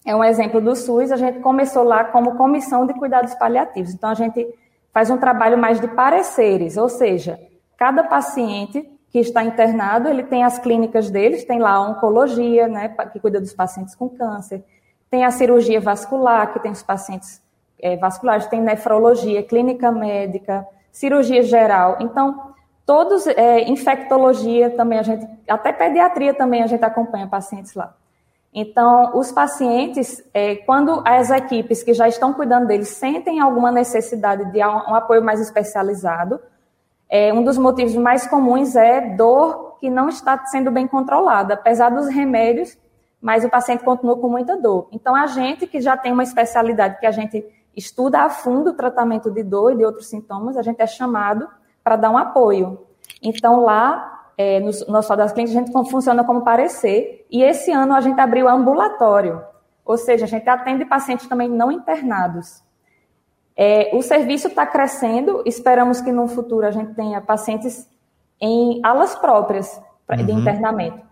é 0.04 0.16
um 0.16 0.24
exemplo 0.24 0.60
do 0.60 0.74
SUS, 0.74 1.12
a 1.12 1.16
gente 1.16 1.38
começou 1.38 1.84
lá 1.84 2.02
como 2.02 2.36
comissão 2.36 2.86
de 2.86 2.94
cuidados 2.94 3.34
paliativos. 3.36 3.94
Então, 3.94 4.10
a 4.10 4.14
gente 4.14 4.52
faz 4.92 5.10
um 5.10 5.16
trabalho 5.16 5.56
mais 5.56 5.80
de 5.80 5.86
pareceres, 5.86 6.76
ou 6.76 6.88
seja, 6.88 7.38
cada 7.76 8.02
paciente 8.02 8.82
que 9.10 9.20
está 9.20 9.44
internado, 9.44 10.08
ele 10.08 10.24
tem 10.24 10.42
as 10.42 10.58
clínicas 10.58 11.08
deles, 11.08 11.44
tem 11.44 11.60
lá 11.60 11.72
a 11.72 11.88
oncologia, 11.88 12.66
né, 12.66 12.88
que 13.12 13.20
cuida 13.20 13.40
dos 13.40 13.52
pacientes 13.52 13.94
com 13.94 14.08
câncer, 14.08 14.64
tem 15.08 15.24
a 15.24 15.30
cirurgia 15.30 15.80
vascular, 15.80 16.52
que 16.52 16.60
tem 16.60 16.72
os 16.72 16.82
pacientes 16.82 17.40
é, 17.82 17.96
vasculares, 17.96 18.46
tem 18.46 18.60
nefrologia, 18.60 19.42
clínica 19.42 19.90
médica, 19.90 20.66
cirurgia 20.92 21.42
geral. 21.42 21.98
Então, 22.00 22.52
todos, 22.86 23.26
é, 23.26 23.68
infectologia 23.68 24.70
também, 24.70 24.98
a 24.98 25.02
gente, 25.02 25.26
até 25.48 25.72
pediatria 25.72 26.34
também 26.34 26.62
a 26.62 26.66
gente 26.66 26.84
acompanha 26.84 27.26
pacientes 27.26 27.74
lá. 27.74 27.94
Então, 28.52 29.16
os 29.16 29.30
pacientes, 29.30 30.22
é, 30.34 30.56
quando 30.56 31.02
as 31.04 31.30
equipes 31.30 31.84
que 31.84 31.94
já 31.94 32.08
estão 32.08 32.32
cuidando 32.32 32.66
deles 32.66 32.88
sentem 32.88 33.40
alguma 33.40 33.70
necessidade 33.70 34.50
de 34.50 34.58
um, 34.58 34.94
apoio 34.94 35.22
mais 35.22 35.40
especializado, 35.40 36.40
é, 37.08 37.32
um 37.32 37.44
dos 37.44 37.56
motivos 37.56 37.94
mais 37.94 38.26
comuns 38.26 38.74
é 38.74 39.00
dor 39.00 39.76
que 39.78 39.88
não 39.88 40.08
está 40.08 40.44
sendo 40.46 40.70
bem 40.70 40.86
controlada, 40.86 41.54
apesar 41.54 41.90
dos 41.90 42.08
remédios, 42.08 42.76
mas 43.22 43.44
o 43.44 43.48
paciente 43.48 43.84
continua 43.84 44.16
com 44.16 44.28
muita 44.28 44.56
dor. 44.56 44.88
Então, 44.90 45.14
a 45.14 45.28
gente 45.28 45.66
que 45.66 45.80
já 45.80 45.96
tem 45.96 46.12
uma 46.12 46.24
especialidade 46.24 46.98
que 46.98 47.06
a 47.06 47.12
gente 47.12 47.44
estuda 47.76 48.22
a 48.22 48.30
fundo 48.30 48.70
o 48.70 48.74
tratamento 48.74 49.30
de 49.30 49.42
dor 49.42 49.72
e 49.72 49.76
de 49.76 49.84
outros 49.84 50.08
sintomas, 50.08 50.56
a 50.56 50.62
gente 50.62 50.80
é 50.80 50.86
chamado 50.86 51.48
para 51.82 51.96
dar 51.96 52.10
um 52.10 52.18
apoio. 52.18 52.86
Então, 53.22 53.60
lá, 53.60 54.30
é, 54.36 54.60
no, 54.60 54.70
no 54.88 54.98
Hospital 54.98 55.16
das 55.16 55.32
Clínicas, 55.32 55.56
a 55.56 55.60
gente 55.60 55.90
funciona 55.90 56.24
como 56.24 56.42
parecer, 56.42 57.26
e 57.30 57.42
esse 57.42 57.70
ano 57.70 57.94
a 57.94 58.00
gente 58.00 58.20
abriu 58.20 58.48
ambulatório, 58.48 59.42
ou 59.84 59.96
seja, 59.96 60.24
a 60.24 60.28
gente 60.28 60.48
atende 60.48 60.84
pacientes 60.84 61.26
também 61.26 61.48
não 61.48 61.70
internados. 61.70 62.62
É, 63.56 63.90
o 63.94 64.02
serviço 64.02 64.48
está 64.48 64.64
crescendo, 64.66 65.42
esperamos 65.44 66.00
que 66.00 66.12
no 66.12 66.26
futuro 66.26 66.66
a 66.66 66.70
gente 66.70 66.94
tenha 66.94 67.20
pacientes 67.20 67.88
em 68.40 68.80
alas 68.82 69.14
próprias 69.14 69.80
uhum. 70.08 70.24
de 70.24 70.32
internamento. 70.32 71.02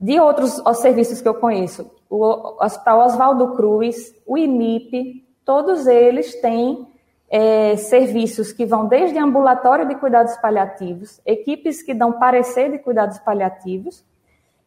De 0.00 0.18
outros 0.18 0.62
serviços 0.80 1.20
que 1.20 1.28
eu 1.28 1.34
conheço, 1.34 1.90
o 2.08 2.64
Hospital 2.64 3.00
Oswaldo 3.00 3.54
Cruz, 3.54 4.14
o 4.26 4.38
IMIP, 4.38 5.26
todos 5.44 5.86
eles 5.86 6.40
têm 6.40 6.86
é, 7.30 7.76
serviços 7.76 8.52
que 8.52 8.66
vão 8.66 8.86
desde 8.86 9.18
ambulatório 9.18 9.86
de 9.86 9.94
cuidados 9.94 10.36
paliativos, 10.38 11.20
equipes 11.24 11.82
que 11.82 11.94
dão 11.94 12.18
parecer 12.18 12.72
de 12.72 12.78
cuidados 12.78 13.18
paliativos, 13.18 14.04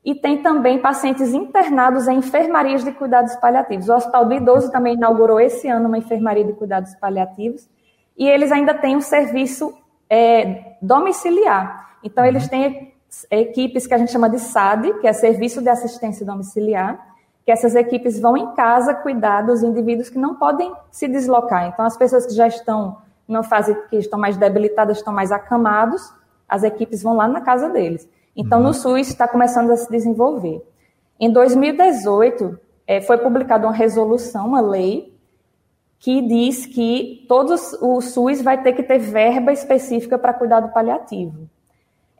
e 0.05 0.13
tem 0.15 0.41
também 0.41 0.79
pacientes 0.79 1.33
internados 1.33 2.07
em 2.07 2.17
enfermarias 2.17 2.83
de 2.83 2.91
cuidados 2.91 3.35
paliativos. 3.37 3.87
O 3.87 3.95
Hospital 3.95 4.25
do 4.25 4.33
Idoso 4.33 4.71
também 4.71 4.95
inaugurou 4.95 5.39
esse 5.39 5.67
ano 5.67 5.87
uma 5.87 5.97
enfermaria 5.97 6.43
de 6.43 6.53
cuidados 6.53 6.93
paliativos, 6.95 7.69
e 8.17 8.27
eles 8.27 8.51
ainda 8.51 8.73
têm 8.73 8.95
um 8.95 9.01
serviço 9.01 9.73
é, 10.09 10.75
domiciliar. 10.81 11.97
Então, 12.03 12.25
eles 12.25 12.47
têm 12.47 12.93
equipes 13.31 13.87
que 13.87 13.93
a 13.93 13.97
gente 13.97 14.11
chama 14.11 14.29
de 14.29 14.39
SAD, 14.39 14.99
que 14.99 15.07
é 15.07 15.13
Serviço 15.13 15.61
de 15.61 15.69
Assistência 15.69 16.25
Domiciliar, 16.25 17.12
que 17.45 17.51
essas 17.51 17.75
equipes 17.75 18.19
vão 18.19 18.37
em 18.37 18.53
casa 18.53 18.93
cuidar 18.93 19.41
dos 19.41 19.63
indivíduos 19.63 20.09
que 20.09 20.17
não 20.17 20.35
podem 20.35 20.71
se 20.91 21.07
deslocar. 21.07 21.67
Então, 21.67 21.85
as 21.85 21.97
pessoas 21.97 22.25
que 22.25 22.33
já 22.33 22.47
estão 22.47 22.97
numa 23.27 23.43
fase 23.43 23.75
que 23.89 23.97
estão 23.97 24.19
mais 24.19 24.37
debilitadas, 24.37 24.97
estão 24.97 25.13
mais 25.13 25.31
acamados, 25.31 26.13
as 26.47 26.63
equipes 26.63 27.01
vão 27.01 27.15
lá 27.15 27.27
na 27.27 27.41
casa 27.41 27.69
deles. 27.69 28.07
Então, 28.35 28.59
uhum. 28.59 28.67
no 28.67 28.73
SUS 28.73 29.09
está 29.09 29.27
começando 29.27 29.71
a 29.71 29.77
se 29.77 29.89
desenvolver. 29.89 30.61
Em 31.19 31.31
2018, 31.31 32.59
é, 32.87 33.01
foi 33.01 33.17
publicada 33.17 33.67
uma 33.67 33.73
resolução, 33.73 34.47
uma 34.47 34.61
lei, 34.61 35.13
que 35.99 36.21
diz 36.21 36.65
que 36.65 37.25
todos 37.29 37.73
o 37.81 38.01
SUS 38.01 38.41
vai 38.41 38.61
ter 38.61 38.73
que 38.73 38.83
ter 38.83 38.99
verba 38.99 39.53
específica 39.53 40.17
para 40.17 40.33
cuidado 40.33 40.73
paliativo. 40.73 41.49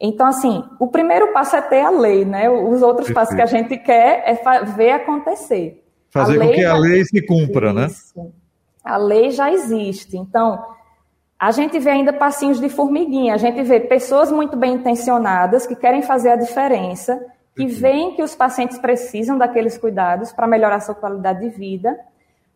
Então, 0.05 0.27
assim, 0.27 0.62
o 0.81 0.88
primeiro 0.88 1.31
passo 1.31 1.55
é 1.55 1.62
ter 1.62 1.79
a 1.79 1.89
lei, 1.89 2.25
né? 2.25 2.50
Os 2.50 2.81
outros 2.81 3.07
Perfeito. 3.07 3.13
passos 3.13 3.36
que 3.36 3.41
a 3.41 3.45
gente 3.45 3.77
quer 3.77 4.22
é 4.25 4.65
ver 4.65 4.91
acontecer. 4.91 5.81
Fazer 6.12 6.38
com 6.38 6.51
que 6.51 6.65
a 6.65 6.75
lei 6.75 7.05
se 7.05 7.25
cumpra, 7.25 7.72
né? 7.72 7.88
A 8.83 8.98
lei 8.98 9.31
já 9.31 9.50
existe. 9.50 10.17
Então, 10.17 10.62
a 11.39 11.51
gente 11.51 11.79
vê 11.79 11.91
ainda 11.91 12.12
passinhos 12.12 12.60
de 12.60 12.67
formiguinha. 12.67 13.33
A 13.33 13.38
gente 13.38 13.63
vê 13.63 13.79
pessoas 13.79 14.29
muito 14.29 14.57
bem 14.57 14.74
intencionadas 14.74 15.65
que 15.65 15.74
querem 15.75 16.01
fazer 16.01 16.31
a 16.31 16.36
diferença, 16.36 17.25
que 17.55 17.65
veem 17.65 18.13
que 18.13 18.22
os 18.22 18.36
pacientes 18.36 18.77
precisam 18.77 19.38
daqueles 19.38 19.77
cuidados 19.77 20.33
para 20.33 20.45
melhorar 20.45 20.81
sua 20.81 20.95
qualidade 20.95 21.39
de 21.39 21.50
vida, 21.50 21.98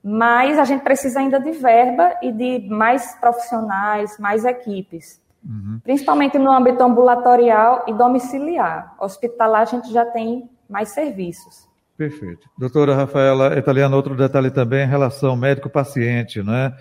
mas 0.03 0.59
a 0.59 0.65
gente 0.65 0.81
precisa 0.81 1.21
ainda 1.21 1.39
de 1.39 1.51
verba 1.51 2.13
e 2.21 2.29
de 2.29 2.67
mais 2.67 3.15
profissionais, 3.15 4.17
mais 4.19 4.43
equipes. 4.43 5.21
Uhum. 5.47 5.79
Principalmente 5.83 6.37
no 6.37 6.51
âmbito 6.51 6.83
ambulatorial 6.83 7.85
e 7.87 7.93
domiciliar. 7.93 8.95
Hospitalar 8.99 9.61
a 9.61 9.65
gente 9.65 9.91
já 9.91 10.05
tem 10.05 10.49
mais 10.69 10.89
serviços. 10.89 11.67
Perfeito. 11.97 12.47
Doutora 12.57 12.93
Rafaela 12.95 13.57
Italiano, 13.57 13.95
outro 13.95 14.15
detalhe 14.15 14.51
também 14.51 14.83
em 14.83 14.89
relação 14.89 15.35
médico-paciente, 15.35 16.43
não 16.43 16.53
é? 16.53 16.75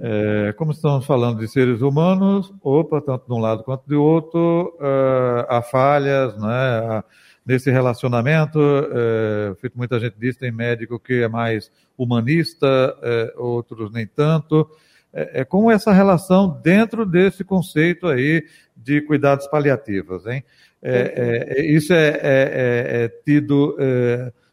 É, 0.00 0.52
como 0.52 0.70
estamos 0.70 1.04
falando 1.04 1.40
de 1.40 1.48
seres 1.48 1.80
humanos, 1.80 2.54
opa, 2.62 3.00
tanto 3.00 3.26
de 3.26 3.32
um 3.32 3.38
lado 3.38 3.64
quanto 3.64 3.88
do 3.88 4.00
outro, 4.00 4.76
uh, 4.78 5.44
há 5.48 5.60
falhas, 5.60 6.40
né? 6.40 7.02
nesse 7.44 7.70
relacionamento, 7.70 8.60
é, 8.60 9.54
feito 9.60 9.76
muita 9.76 9.98
gente 9.98 10.14
diz, 10.18 10.36
tem 10.36 10.52
médico 10.52 10.98
que 10.98 11.22
é 11.22 11.28
mais 11.28 11.70
humanista, 11.98 12.96
é, 13.02 13.34
outros 13.36 13.92
nem 13.92 14.06
tanto. 14.06 14.68
É, 15.12 15.40
é 15.40 15.44
como 15.44 15.70
essa 15.70 15.92
relação 15.92 16.60
dentro 16.62 17.04
desse 17.04 17.44
conceito 17.44 18.06
aí 18.06 18.44
de 18.76 19.00
cuidados 19.02 19.46
paliativos, 19.46 20.26
hein? 20.26 20.44
É, 20.84 21.54
é, 21.56 21.66
isso 21.66 21.92
é, 21.92 22.08
é, 22.08 23.04
é 23.04 23.08
tido 23.24 23.76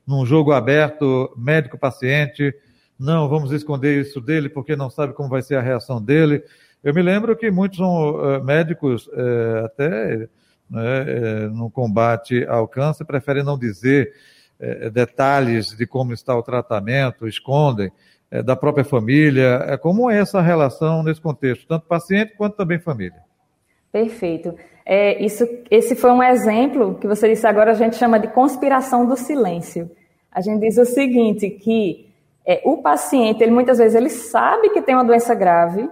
num 0.05 0.25
jogo 0.25 0.51
aberto, 0.51 1.33
médico-paciente, 1.35 2.53
não, 2.99 3.29
vamos 3.29 3.53
esconder 3.53 4.01
isso 4.01 4.19
dele 4.19 4.49
porque 4.49 4.75
não 4.75 4.89
sabe 4.89 5.13
como 5.13 5.29
vai 5.29 5.41
ser 5.41 5.55
a 5.55 5.61
reação 5.61 6.03
dele. 6.03 6.43
Eu 6.83 6.93
me 6.93 7.01
lembro 7.01 7.35
que 7.37 7.49
muitos 7.49 7.79
uh, 7.79 8.43
médicos, 8.43 9.07
uh, 9.07 9.65
até 9.65 10.27
né, 10.69 11.47
uh, 11.47 11.49
no 11.49 11.71
combate 11.71 12.45
ao 12.45 12.67
câncer, 12.67 13.05
preferem 13.05 13.43
não 13.43 13.57
dizer 13.57 14.13
detalhes 14.91 15.69
de 15.69 15.87
como 15.87 16.11
está 16.11 16.35
o 16.35 16.43
tratamento, 16.43 17.25
escondem 17.25 17.89
da 18.45 18.55
própria 18.55 18.83
família. 18.83 19.77
Como 19.81 20.09
é 20.09 20.19
essa 20.19 20.41
relação 20.41 21.03
nesse 21.03 21.21
contexto, 21.21 21.67
tanto 21.67 21.87
paciente 21.87 22.33
quanto 22.37 22.55
também 22.55 22.79
família? 22.79 23.21
Perfeito. 23.91 24.55
É, 24.85 25.23
isso, 25.23 25.47
esse 25.69 25.95
foi 25.95 26.11
um 26.11 26.23
exemplo 26.23 26.95
que 26.95 27.07
você 27.07 27.29
disse 27.29 27.45
agora, 27.45 27.71
a 27.71 27.75
gente 27.75 27.95
chama 27.95 28.19
de 28.19 28.27
conspiração 28.27 29.05
do 29.05 29.15
silêncio. 29.15 29.89
A 30.31 30.41
gente 30.41 30.61
diz 30.61 30.77
o 30.77 30.85
seguinte, 30.85 31.49
que 31.49 32.09
é, 32.45 32.61
o 32.65 32.77
paciente, 32.77 33.43
ele 33.43 33.51
muitas 33.51 33.77
vezes 33.77 33.95
ele 33.95 34.09
sabe 34.09 34.69
que 34.69 34.81
tem 34.81 34.95
uma 34.95 35.03
doença 35.03 35.35
grave, 35.35 35.89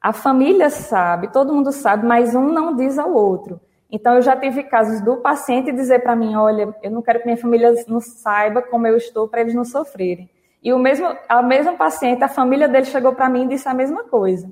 a 0.00 0.12
família 0.12 0.70
sabe, 0.70 1.32
todo 1.32 1.54
mundo 1.54 1.70
sabe, 1.70 2.04
mas 2.04 2.34
um 2.34 2.52
não 2.52 2.74
diz 2.74 2.98
ao 2.98 3.12
outro. 3.12 3.60
Então, 3.88 4.14
eu 4.14 4.22
já 4.22 4.34
tive 4.34 4.64
casos 4.64 5.00
do 5.02 5.18
paciente 5.18 5.70
dizer 5.70 6.00
para 6.00 6.16
mim, 6.16 6.34
olha, 6.34 6.74
eu 6.82 6.90
não 6.90 7.02
quero 7.02 7.20
que 7.20 7.26
minha 7.26 7.36
família 7.36 7.72
não 7.86 8.00
saiba 8.00 8.62
como 8.62 8.86
eu 8.86 8.96
estou 8.96 9.28
para 9.28 9.42
eles 9.42 9.54
não 9.54 9.64
sofrerem. 9.64 10.28
E 10.62 10.72
o 10.72 10.78
mesmo, 10.78 11.06
a 11.28 11.42
mesma 11.42 11.72
paciente, 11.72 12.22
a 12.22 12.28
família 12.28 12.68
dele 12.68 12.84
chegou 12.84 13.14
para 13.14 13.28
mim 13.28 13.44
e 13.44 13.48
disse 13.48 13.68
a 13.68 13.74
mesma 13.74 14.04
coisa. 14.04 14.50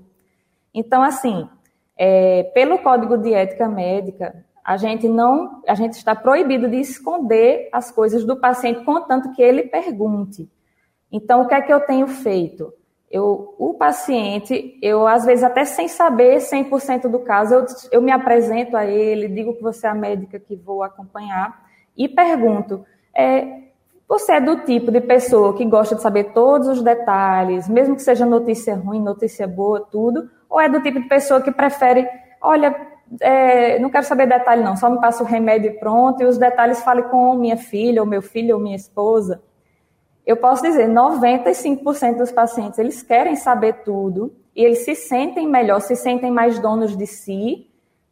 Então, 0.74 1.02
assim, 1.02 1.48
é, 1.96 2.44
pelo 2.54 2.78
Código 2.78 3.16
de 3.16 3.32
Ética 3.32 3.68
Médica, 3.68 4.44
a 4.64 4.76
gente 4.76 5.08
não, 5.08 5.62
a 5.66 5.74
gente 5.74 5.94
está 5.94 6.14
proibido 6.14 6.68
de 6.68 6.76
esconder 6.76 7.68
as 7.72 7.90
coisas 7.90 8.24
do 8.24 8.36
paciente, 8.36 8.84
contanto 8.84 9.32
que 9.32 9.42
ele 9.42 9.64
pergunte. 9.64 10.50
Então, 11.12 11.42
o 11.42 11.48
que 11.48 11.54
é 11.54 11.60
que 11.60 11.72
eu 11.72 11.80
tenho 11.80 12.06
feito? 12.06 12.72
Eu, 13.10 13.54
o 13.58 13.74
paciente, 13.74 14.78
eu 14.80 15.06
às 15.06 15.24
vezes 15.24 15.42
até 15.42 15.64
sem 15.64 15.88
saber 15.88 16.36
100% 16.38 17.08
do 17.08 17.18
caso, 17.20 17.54
eu, 17.54 17.66
eu 17.90 18.02
me 18.02 18.12
apresento 18.12 18.76
a 18.76 18.86
ele, 18.86 19.28
digo 19.28 19.54
que 19.54 19.62
você 19.62 19.86
é 19.86 19.90
a 19.90 19.94
médica 19.94 20.38
que 20.38 20.54
vou 20.54 20.82
acompanhar 20.82 21.68
e 21.96 22.08
pergunto: 22.08 22.84
é, 23.12 23.69
você 24.10 24.32
é 24.32 24.40
do 24.40 24.56
tipo 24.64 24.90
de 24.90 25.00
pessoa 25.00 25.56
que 25.56 25.64
gosta 25.64 25.94
de 25.94 26.02
saber 26.02 26.32
todos 26.32 26.68
os 26.68 26.82
detalhes, 26.82 27.68
mesmo 27.68 27.96
que 27.96 28.02
seja 28.02 28.26
notícia 28.26 28.74
ruim, 28.74 29.00
notícia 29.00 29.46
boa, 29.46 29.86
tudo, 29.90 30.28
ou 30.48 30.60
é 30.60 30.68
do 30.68 30.82
tipo 30.82 31.00
de 31.00 31.08
pessoa 31.08 31.40
que 31.40 31.50
prefere, 31.50 32.06
olha, 32.42 32.74
é, 33.20 33.78
não 33.78 33.88
quero 33.88 34.04
saber 34.04 34.26
detalhe 34.26 34.62
não, 34.62 34.76
só 34.76 34.90
me 34.90 35.00
passa 35.00 35.22
o 35.22 35.26
remédio 35.26 35.78
pronto 35.78 36.22
e 36.22 36.26
os 36.26 36.36
detalhes 36.36 36.82
fale 36.82 37.04
com 37.04 37.34
minha 37.34 37.56
filha, 37.56 38.02
ou 38.02 38.06
meu 38.06 38.20
filho, 38.20 38.56
ou 38.56 38.60
minha 38.60 38.76
esposa 38.76 39.40
eu 40.30 40.36
posso 40.36 40.62
dizer, 40.62 40.88
95% 40.88 42.18
dos 42.18 42.30
pacientes, 42.30 42.78
eles 42.78 43.02
querem 43.02 43.34
saber 43.34 43.82
tudo 43.84 44.32
e 44.54 44.64
eles 44.64 44.84
se 44.84 44.94
sentem 44.94 45.48
melhor, 45.48 45.80
se 45.80 45.96
sentem 45.96 46.30
mais 46.30 46.58
donos 46.60 46.96
de 46.96 47.04
si 47.04 47.68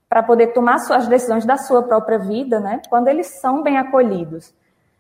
para 0.09 0.23
poder 0.23 0.49
tomar 0.49 0.79
suas 0.79 1.07
decisões 1.07 1.45
da 1.45 1.57
sua 1.57 1.83
própria 1.83 2.19
vida, 2.19 2.59
né? 2.59 2.81
Quando 2.89 3.07
eles 3.07 3.27
são 3.41 3.63
bem 3.63 3.77
acolhidos. 3.77 4.53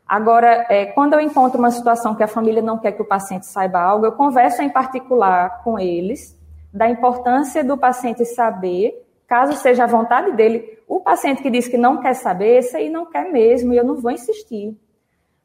Agora, 0.08 0.66
é, 0.70 0.86
quando 0.86 1.12
eu 1.12 1.20
encontro 1.20 1.58
uma 1.58 1.70
situação 1.70 2.14
que 2.14 2.22
a 2.22 2.28
família 2.28 2.62
não 2.62 2.78
quer 2.78 2.92
que 2.92 3.02
o 3.02 3.04
paciente 3.04 3.46
saiba 3.46 3.78
algo, 3.78 4.06
eu 4.06 4.12
converso 4.12 4.62
em 4.62 4.70
particular 4.70 5.62
com 5.62 5.78
eles 5.78 6.36
da 6.72 6.88
importância 6.88 7.62
do 7.62 7.76
paciente 7.76 8.24
saber, 8.24 9.06
caso 9.26 9.52
seja 9.54 9.84
a 9.84 9.86
vontade 9.86 10.32
dele. 10.32 10.78
O 10.88 11.00
paciente 11.00 11.42
que 11.42 11.50
diz 11.50 11.68
que 11.68 11.76
não 11.76 11.98
quer 11.98 12.14
saber, 12.14 12.58
esse 12.58 12.76
aí 12.76 12.88
não 12.88 13.06
quer 13.06 13.30
mesmo, 13.30 13.74
e 13.74 13.76
eu 13.76 13.84
não 13.84 13.96
vou 13.96 14.10
insistir 14.10 14.74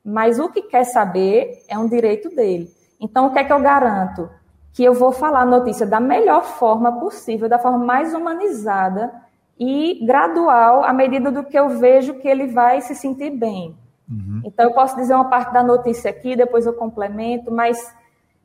mas 0.03 0.37
o 0.37 0.49
que 0.49 0.63
quer 0.63 0.83
saber 0.83 1.63
é 1.67 1.77
um 1.77 1.87
direito 1.87 2.29
dele. 2.29 2.69
Então, 2.99 3.27
o 3.27 3.31
que 3.31 3.39
é 3.39 3.43
que 3.43 3.53
eu 3.53 3.61
garanto? 3.61 4.29
Que 4.73 4.83
eu 4.83 4.93
vou 4.93 5.11
falar 5.11 5.41
a 5.41 5.45
notícia 5.45 5.85
da 5.85 5.99
melhor 5.99 6.43
forma 6.43 6.99
possível, 6.99 7.47
da 7.47 7.59
forma 7.59 7.77
mais 7.77 8.13
humanizada 8.13 9.13
e 9.57 10.05
gradual, 10.05 10.83
à 10.83 10.91
medida 10.91 11.31
do 11.31 11.43
que 11.43 11.57
eu 11.57 11.69
vejo 11.69 12.15
que 12.15 12.27
ele 12.27 12.47
vai 12.47 12.81
se 12.81 12.95
sentir 12.95 13.29
bem. 13.29 13.77
Uhum. 14.09 14.41
Então, 14.45 14.65
eu 14.65 14.73
posso 14.73 14.95
dizer 14.95 15.13
uma 15.13 15.29
parte 15.29 15.53
da 15.53 15.63
notícia 15.63 16.09
aqui, 16.09 16.35
depois 16.35 16.65
eu 16.65 16.73
complemento, 16.73 17.51
mas 17.51 17.77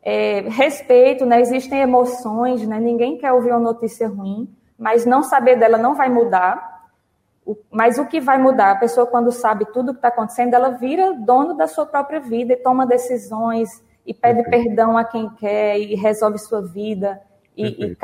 é, 0.02 0.40
respeito, 0.48 1.26
né? 1.26 1.40
Existem 1.40 1.80
emoções, 1.80 2.66
né? 2.66 2.78
Ninguém 2.78 3.18
quer 3.18 3.32
ouvir 3.32 3.50
uma 3.50 3.60
notícia 3.60 4.08
ruim, 4.08 4.48
mas 4.78 5.04
não 5.04 5.22
saber 5.22 5.56
dela 5.56 5.78
não 5.78 5.94
vai 5.94 6.08
mudar. 6.08 6.78
Mas 7.70 7.98
o 7.98 8.06
que 8.06 8.20
vai 8.20 8.38
mudar? 8.38 8.72
A 8.72 8.76
pessoa, 8.76 9.06
quando 9.06 9.32
sabe 9.32 9.64
tudo 9.72 9.90
o 9.90 9.92
que 9.92 9.98
está 9.98 10.08
acontecendo, 10.08 10.54
ela 10.54 10.70
vira 10.70 11.14
dono 11.14 11.54
da 11.54 11.66
sua 11.66 11.86
própria 11.86 12.20
vida 12.20 12.52
e 12.52 12.56
toma 12.56 12.86
decisões 12.86 13.68
e 14.06 14.12
pede 14.12 14.42
Perfeito. 14.42 14.64
perdão 14.66 14.96
a 14.96 15.04
quem 15.04 15.30
quer 15.30 15.78
e 15.78 15.94
resolve 15.94 16.38
sua 16.38 16.60
vida. 16.62 17.20
E, 17.56 17.66
e, 17.66 17.92
e, 17.92 17.96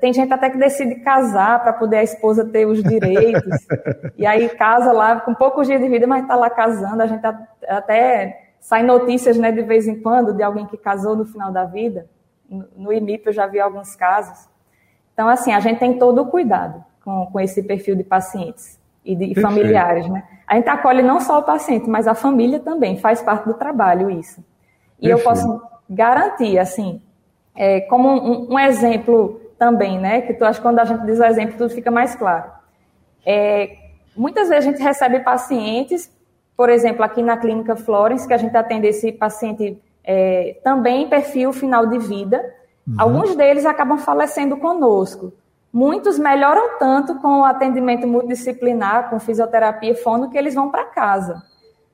tem 0.00 0.12
gente 0.12 0.32
até 0.32 0.50
que 0.50 0.58
decide 0.58 0.96
casar 0.96 1.62
para 1.62 1.72
poder 1.72 1.98
a 1.98 2.02
esposa 2.02 2.44
ter 2.44 2.66
os 2.66 2.82
direitos. 2.82 3.66
e 4.16 4.26
aí 4.26 4.48
casa 4.50 4.92
lá 4.92 5.20
com 5.20 5.34
poucos 5.34 5.66
dias 5.66 5.80
de 5.80 5.88
vida, 5.88 6.06
mas 6.06 6.22
está 6.22 6.34
lá 6.34 6.50
casando. 6.50 7.02
A 7.02 7.06
gente 7.06 7.24
até 7.66 8.52
sai 8.60 8.82
notícias 8.82 9.36
né, 9.36 9.52
de 9.52 9.62
vez 9.62 9.86
em 9.86 10.00
quando 10.00 10.34
de 10.34 10.42
alguém 10.42 10.66
que 10.66 10.76
casou 10.76 11.16
no 11.16 11.24
final 11.24 11.52
da 11.52 11.64
vida. 11.64 12.06
No 12.76 12.92
IMIP 12.92 13.26
eu 13.26 13.32
já 13.32 13.46
vi 13.46 13.60
alguns 13.60 13.94
casos. 13.94 14.48
Então, 15.12 15.28
assim, 15.28 15.52
a 15.52 15.60
gente 15.60 15.78
tem 15.78 15.98
todo 15.98 16.22
o 16.22 16.26
cuidado 16.26 16.84
com, 17.04 17.26
com 17.26 17.40
esse 17.40 17.62
perfil 17.62 17.96
de 17.96 18.04
pacientes 18.04 18.78
e 19.04 19.14
de 19.14 19.26
Perfeito. 19.26 19.40
familiares, 19.40 20.08
né? 20.08 20.22
A 20.46 20.56
gente 20.56 20.68
acolhe 20.68 21.02
não 21.02 21.20
só 21.20 21.40
o 21.40 21.42
paciente, 21.42 21.88
mas 21.88 22.06
a 22.06 22.14
família 22.14 22.60
também, 22.60 22.96
faz 22.98 23.20
parte 23.20 23.44
do 23.44 23.54
trabalho 23.54 24.10
isso. 24.10 24.42
E 25.00 25.08
Perfeito. 25.08 25.18
eu 25.18 25.24
posso 25.24 25.62
garantir, 25.88 26.58
assim, 26.58 27.02
é, 27.58 27.80
como 27.80 28.08
um, 28.08 28.54
um, 28.54 28.58
exemplo 28.58 29.40
também, 29.58 29.98
né? 29.98 30.22
Que 30.22 30.34
tu 30.34 30.44
acha 30.44 30.58
que 30.58 30.62
quando 30.62 30.78
a 30.78 30.84
gente 30.84 31.04
diz 31.04 31.18
o 31.18 31.24
exemplo, 31.24 31.58
tudo 31.58 31.70
fica 31.70 31.90
mais 31.90 32.14
claro. 32.14 32.50
É, 33.26 33.76
muitas 34.16 34.48
vezes 34.48 34.66
a 34.66 34.70
gente 34.70 34.82
recebe 34.82 35.20
pacientes, 35.20 36.10
por 36.56 36.70
exemplo, 36.70 37.02
aqui 37.02 37.22
na 37.22 37.36
clínica 37.36 37.76
Florence, 37.76 38.26
que 38.26 38.34
a 38.34 38.38
gente 38.38 38.56
atende 38.56 38.86
esse 38.86 39.12
paciente 39.12 39.80
é, 40.04 40.58
também 40.64 41.08
perfil 41.08 41.52
final 41.52 41.86
de 41.86 41.98
vida. 41.98 42.38
Uhum. 42.86 42.94
Alguns 42.98 43.36
deles 43.36 43.66
acabam 43.66 43.98
falecendo 43.98 44.56
conosco. 44.56 45.32
Muitos 45.72 46.18
melhoram 46.18 46.78
tanto 46.78 47.16
com 47.16 47.40
o 47.40 47.44
atendimento 47.44 48.06
multidisciplinar, 48.06 49.10
com 49.10 49.20
fisioterapia 49.20 49.92
e 49.92 49.94
fono, 49.94 50.30
que 50.30 50.38
eles 50.38 50.54
vão 50.54 50.70
para 50.70 50.86
casa. 50.86 51.42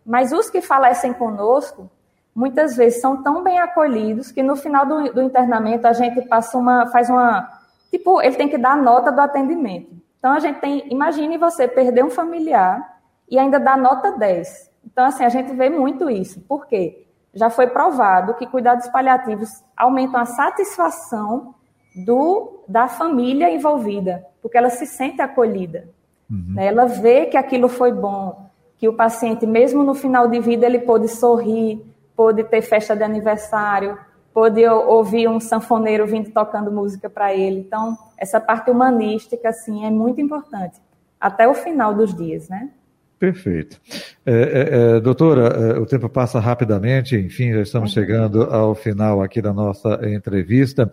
Mas 0.07 0.33
os 0.33 0.48
que 0.48 0.61
falecem 0.61 1.12
conosco, 1.12 1.90
muitas 2.35 2.77
vezes 2.77 3.01
são 3.01 3.23
tão 3.23 3.42
bem 3.42 3.59
acolhidos 3.59 4.33
que 4.33 4.42
no 4.42 4.57
final 4.57 4.85
do, 4.85 5.12
do 5.12 5.23
internamento 5.23 5.87
a 5.87 5.92
gente 5.92 6.20
passa 6.23 6.59
uma, 6.59 6.87
faz 6.88 7.09
uma, 7.09 7.49
tipo, 7.90 8.20
ele 8.20 8.35
tem 8.35 8.49
que 8.49 8.59
dar 8.59 8.77
nota 8.77 9.12
do 9.12 9.20
atendimento. 9.20 9.94
Então 10.18 10.33
a 10.33 10.40
gente 10.40 10.59
tem, 10.59 10.90
imagine 10.90 11.38
você 11.38 11.68
perder 11.68 12.05
um 12.05 12.11
familiar 12.11 12.99
e 13.31 13.38
ainda 13.38 13.61
dar 13.61 13.79
nota 13.79 14.12
10. 14.12 14.70
Então 14.85 15.05
assim, 15.05 15.25
a 15.25 15.29
gente 15.29 15.53
vê 15.55 15.70
muito 15.70 16.11
isso. 16.11 16.40
Por 16.40 16.66
quê? 16.66 17.07
Já 17.33 17.51
foi 17.51 17.68
provado 17.68 18.35
que 18.35 18.47
cuidados 18.47 18.88
paliativos 18.88 19.51
aumentam 19.77 20.20
a 20.20 20.25
satisfação 20.25 21.55
do 21.94 22.64
da 22.66 22.88
família 22.88 23.51
envolvida, 23.51 24.25
porque 24.42 24.57
ela 24.57 24.70
se 24.70 24.87
sente 24.87 25.20
acolhida. 25.20 25.88
Uhum. 26.31 26.55
Né? 26.55 26.66
Ela 26.66 26.87
vê 26.87 27.27
que 27.27 27.37
aquilo 27.37 27.68
foi 27.68 27.92
bom, 27.92 28.49
que 28.79 28.88
o 28.88 28.94
paciente, 28.94 29.47
mesmo 29.47 29.83
no 29.83 29.94
final 29.94 30.27
de 30.29 30.40
vida, 30.40 30.66
ele 30.66 30.81
pôde 30.81 31.09
sorrir, 31.09 31.85
pôde 32.16 32.44
ter 32.44 32.62
festa 32.62 32.94
de 32.94 33.03
aniversário, 33.03 33.98
pôde 34.33 34.66
ouvir 34.66 35.29
um 35.29 35.38
sanfoneiro 35.38 36.07
vindo 36.07 36.31
tocando 36.31 36.70
música 36.70 37.09
para 37.09 37.35
ele. 37.35 37.61
Então, 37.61 37.96
essa 38.18 38.40
parte 38.40 38.70
humanística, 38.70 39.48
assim, 39.48 39.87
é 39.87 39.90
muito 39.90 40.20
importante, 40.20 40.81
até 41.20 41.48
o 41.48 41.55
final 41.55 41.94
dos 41.94 42.14
dias, 42.14 42.48
né? 42.48 42.70
Perfeito. 43.18 43.81
É, 44.27 44.33
é, 44.33 44.96
é, 44.96 45.00
doutora, 45.00 45.46
é, 45.46 45.79
o 45.79 45.87
tempo 45.87 46.09
passa 46.09 46.38
rapidamente, 46.40 47.16
enfim, 47.16 47.53
já 47.53 47.62
estamos 47.62 47.90
uhum. 47.90 48.03
chegando 48.03 48.42
ao 48.42 48.74
final 48.74 49.22
aqui 49.22 49.40
da 49.40 49.53
nossa 49.53 50.00
entrevista. 50.09 50.90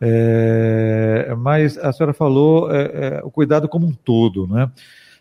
É, 0.00 1.34
mas 1.36 1.76
a 1.76 1.92
senhora 1.92 2.14
falou 2.14 2.72
é, 2.72 3.20
o 3.22 3.30
cuidado 3.30 3.68
como 3.68 3.86
um 3.86 3.92
todo, 3.92 4.46
né? 4.46 4.70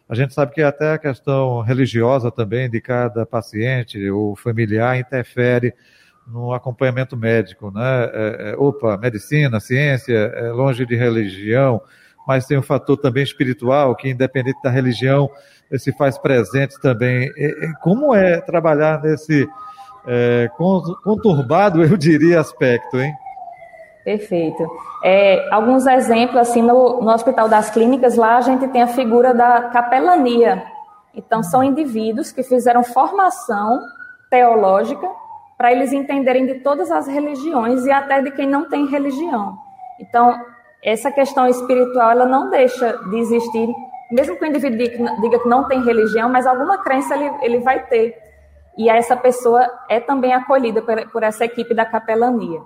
A 0.09 0.15
gente 0.15 0.33
sabe 0.33 0.53
que 0.53 0.61
até 0.63 0.93
a 0.93 0.97
questão 0.97 1.61
religiosa 1.61 2.31
também 2.31 2.67
de 2.67 2.81
cada 2.81 3.27
paciente 3.27 4.09
ou 4.09 4.35
familiar 4.35 4.97
interfere 4.97 5.71
no 6.25 6.51
acompanhamento 6.51 7.15
médico, 7.15 7.71
né? 7.71 8.09
É, 8.11 8.51
é, 8.51 8.55
opa, 8.57 8.97
medicina, 8.97 9.59
ciência, 9.59 10.15
é 10.15 10.51
longe 10.51 10.83
de 10.83 10.95
religião, 10.95 11.79
mas 12.27 12.47
tem 12.47 12.57
um 12.57 12.63
fator 12.63 12.97
também 12.97 13.23
espiritual 13.23 13.95
que, 13.95 14.09
independente 14.09 14.59
da 14.63 14.71
religião, 14.71 15.29
se 15.77 15.91
faz 15.95 16.17
presente 16.17 16.79
também. 16.81 17.31
Como 17.83 18.13
é 18.13 18.41
trabalhar 18.41 19.01
nesse 19.03 19.47
é, 20.07 20.49
conturbado, 21.03 21.81
eu 21.85 21.95
diria, 21.95 22.39
aspecto, 22.39 22.99
hein? 22.99 23.13
Perfeito. 24.03 24.65
É, 25.03 25.47
alguns 25.51 25.85
exemplos, 25.85 26.37
assim, 26.37 26.61
no, 26.61 27.01
no 27.01 27.11
Hospital 27.11 27.47
das 27.47 27.69
Clínicas, 27.69 28.15
lá 28.15 28.37
a 28.37 28.41
gente 28.41 28.67
tem 28.69 28.81
a 28.81 28.87
figura 28.87 29.33
da 29.33 29.63
capelania. 29.69 30.63
Então, 31.13 31.43
são 31.43 31.63
indivíduos 31.63 32.31
que 32.31 32.43
fizeram 32.43 32.83
formação 32.83 33.79
teológica 34.29 35.07
para 35.57 35.71
eles 35.71 35.91
entenderem 35.91 36.45
de 36.45 36.55
todas 36.55 36.89
as 36.89 37.07
religiões 37.07 37.85
e 37.85 37.91
até 37.91 38.21
de 38.21 38.31
quem 38.31 38.47
não 38.47 38.69
tem 38.69 38.85
religião. 38.85 39.57
Então, 39.99 40.39
essa 40.81 41.11
questão 41.11 41.45
espiritual, 41.47 42.11
ela 42.11 42.25
não 42.25 42.49
deixa 42.49 42.97
de 43.09 43.17
existir, 43.17 43.67
mesmo 44.09 44.37
que 44.37 44.45
o 44.45 44.47
indivíduo 44.47 44.77
diga 45.21 45.39
que 45.39 45.49
não 45.49 45.67
tem 45.67 45.83
religião, 45.83 46.29
mas 46.29 46.47
alguma 46.47 46.77
crença 46.77 47.15
ele, 47.15 47.31
ele 47.41 47.59
vai 47.59 47.85
ter. 47.87 48.17
E 48.77 48.89
essa 48.89 49.17
pessoa 49.17 49.69
é 49.89 49.99
também 49.99 50.33
acolhida 50.33 50.81
por, 50.81 51.11
por 51.11 51.23
essa 51.23 51.43
equipe 51.43 51.73
da 51.73 51.85
capelania. 51.85 52.61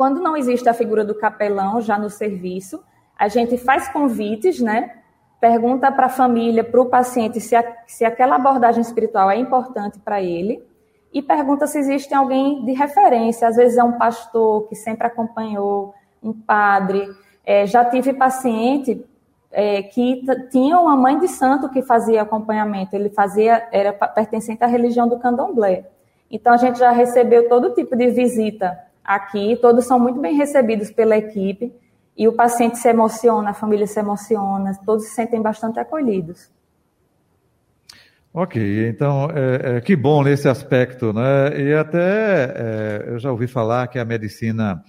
Quando 0.00 0.18
não 0.18 0.34
existe 0.34 0.66
a 0.66 0.72
figura 0.72 1.04
do 1.04 1.14
capelão 1.14 1.78
já 1.78 1.98
no 1.98 2.08
serviço, 2.08 2.82
a 3.18 3.28
gente 3.28 3.58
faz 3.58 3.86
convites, 3.88 4.58
né? 4.58 4.96
Pergunta 5.38 5.92
para 5.92 6.06
a 6.06 6.08
família, 6.08 6.64
para 6.64 6.80
o 6.80 6.86
paciente, 6.86 7.38
se, 7.38 7.54
a, 7.54 7.62
se 7.86 8.02
aquela 8.02 8.36
abordagem 8.36 8.80
espiritual 8.80 9.30
é 9.30 9.36
importante 9.36 9.98
para 9.98 10.22
ele 10.22 10.66
e 11.12 11.20
pergunta 11.20 11.66
se 11.66 11.78
existe 11.78 12.14
alguém 12.14 12.64
de 12.64 12.72
referência. 12.72 13.46
Às 13.46 13.56
vezes 13.56 13.76
é 13.76 13.84
um 13.84 13.98
pastor 13.98 14.66
que 14.68 14.74
sempre 14.74 15.06
acompanhou, 15.06 15.92
um 16.22 16.32
padre. 16.32 17.06
É, 17.44 17.66
já 17.66 17.84
tive 17.84 18.14
paciente 18.14 19.04
é, 19.52 19.82
que 19.82 20.22
tinha 20.50 20.80
uma 20.80 20.96
mãe 20.96 21.18
de 21.18 21.28
santo 21.28 21.68
que 21.68 21.82
fazia 21.82 22.22
acompanhamento. 22.22 22.96
Ele 22.96 23.10
fazia, 23.10 23.68
era 23.70 23.92
pertencente 23.92 24.64
à 24.64 24.66
religião 24.66 25.06
do 25.06 25.18
candomblé. 25.18 25.84
Então 26.30 26.54
a 26.54 26.56
gente 26.56 26.78
já 26.78 26.90
recebeu 26.90 27.50
todo 27.50 27.74
tipo 27.74 27.94
de 27.94 28.06
visita 28.06 28.88
aqui, 29.04 29.56
todos 29.60 29.86
são 29.86 29.98
muito 29.98 30.20
bem 30.20 30.36
recebidos 30.36 30.90
pela 30.90 31.16
equipe 31.16 31.72
e 32.16 32.28
o 32.28 32.32
paciente 32.32 32.78
se 32.78 32.88
emociona, 32.88 33.50
a 33.50 33.54
família 33.54 33.86
se 33.86 33.98
emociona, 33.98 34.72
todos 34.84 35.04
se 35.06 35.14
sentem 35.14 35.40
bastante 35.40 35.78
acolhidos. 35.78 36.50
Ok, 38.32 38.88
então 38.88 39.28
é, 39.30 39.78
é, 39.78 39.80
que 39.80 39.96
bom 39.96 40.22
nesse 40.22 40.48
aspecto, 40.48 41.12
né? 41.12 41.60
E 41.60 41.74
até 41.74 42.44
é, 42.44 43.04
eu 43.08 43.18
já 43.18 43.32
ouvi 43.32 43.48
falar 43.48 43.88
que 43.88 43.98
a 43.98 44.04
medicina 44.04 44.84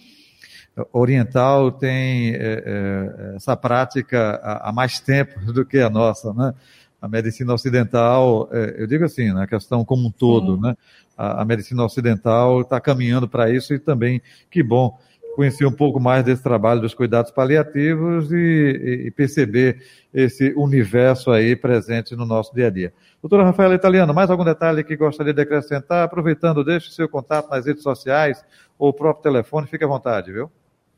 oriental 0.93 1.71
tem 1.71 2.35
é, 2.35 2.37
é, 2.37 3.35
essa 3.35 3.57
prática 3.57 4.39
há, 4.43 4.71
mais 4.71 4.99
tempo 4.99 5.39
do 5.51 5.65
que 5.65 5.79
a 5.79 5.89
nossa, 5.89 6.33
né? 6.33 6.53
A 7.01 7.07
medicina 7.07 7.53
ocidental, 7.53 8.47
é, 8.51 8.75
eu 8.77 8.85
digo 8.85 9.03
assim, 9.03 9.33
na 9.33 9.47
questão 9.47 9.83
como 9.83 10.07
um 10.07 10.11
todo, 10.11 10.55
Sim. 10.55 10.61
né? 10.61 10.75
a, 11.17 11.41
a 11.41 11.45
medicina 11.45 11.83
ocidental 11.83 12.61
está 12.61 12.79
caminhando 12.79 13.27
para 13.27 13.49
isso 13.49 13.73
e 13.73 13.79
também, 13.79 14.21
que 14.49 14.63
bom, 14.63 14.97
conhecer 15.35 15.65
um 15.65 15.71
pouco 15.71 15.99
mais 15.99 16.23
desse 16.23 16.43
trabalho 16.43 16.81
dos 16.81 16.93
cuidados 16.93 17.31
paliativos 17.31 18.31
e, 18.31 19.05
e, 19.07 19.11
perceber 19.11 19.81
esse 20.13 20.53
universo 20.57 21.31
aí 21.31 21.55
presente 21.55 22.15
no 22.15 22.25
nosso 22.25 22.53
dia 22.53 22.67
a 22.67 22.69
dia. 22.69 22.93
Doutora 23.21 23.43
Rafaela 23.43 23.75
Italiano, 23.75 24.13
mais 24.13 24.29
algum 24.29 24.43
detalhe 24.43 24.83
que 24.83 24.95
gostaria 24.97 25.33
de 25.33 25.41
acrescentar? 25.41 26.03
Aproveitando, 26.03 26.63
deixe 26.63 26.89
o 26.89 26.91
seu 26.91 27.07
contato 27.07 27.49
nas 27.49 27.65
redes 27.65 27.83
sociais 27.83 28.43
ou 28.77 28.89
o 28.89 28.93
próprio 28.93 29.23
telefone, 29.23 29.67
fique 29.67 29.83
à 29.83 29.87
vontade, 29.87 30.31
viu? 30.31 30.51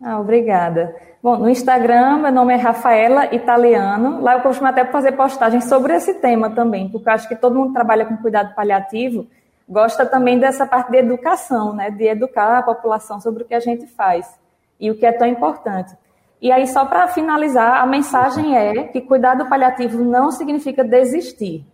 Ah, 0.04 0.20
obrigada. 0.20 0.96
Bom, 1.22 1.38
no 1.38 1.50
Instagram, 1.50 2.18
meu 2.18 2.32
nome 2.32 2.54
é 2.54 2.58
Rafaela 2.58 3.34
Italiano. 3.34 4.22
Lá 4.22 4.34
eu 4.34 4.42
costumo 4.42 4.68
até 4.68 4.84
fazer 4.86 5.13
postagens 5.13 5.70
sobre 5.70 5.96
esse 5.96 6.16
tema 6.16 6.50
também, 6.50 6.89
porque 6.89 7.10
acho 7.10 7.28
que 7.28 7.36
todo 7.36 7.56
mundo 7.56 7.74
trabalha 7.74 8.06
com 8.06 8.18
cuidado 8.18 8.54
paliativo 8.54 9.26
gosta 9.68 10.06
também 10.06 10.39
dessa 10.39 10.66
parte 10.66 10.92
de 10.92 10.98
educação, 10.98 11.74
né, 11.74 11.89
de 11.89 12.04
educar 12.04 12.60
a 12.60 12.63
população 12.63 13.20
sobre 13.20 13.44
o 13.44 13.46
que 13.46 13.54
a 13.54 13.60
gente 13.60 13.88
faz 13.88 14.39
e 14.80 14.92
o 14.92 14.96
que 14.96 15.06
é 15.06 15.12
tão 15.12 15.28
importante. 15.28 15.96
E 16.42 16.52
aí, 16.52 16.68
só 16.68 16.86
para 16.86 17.08
finalizar, 17.08 17.82
a 17.82 17.86
mensagem 17.86 18.58
é 18.58 18.84
que 18.84 19.00
cuidado 19.00 19.48
paliativo 19.48 20.04
não 20.04 20.30
significa 20.30 20.84
desistir, 20.84 21.66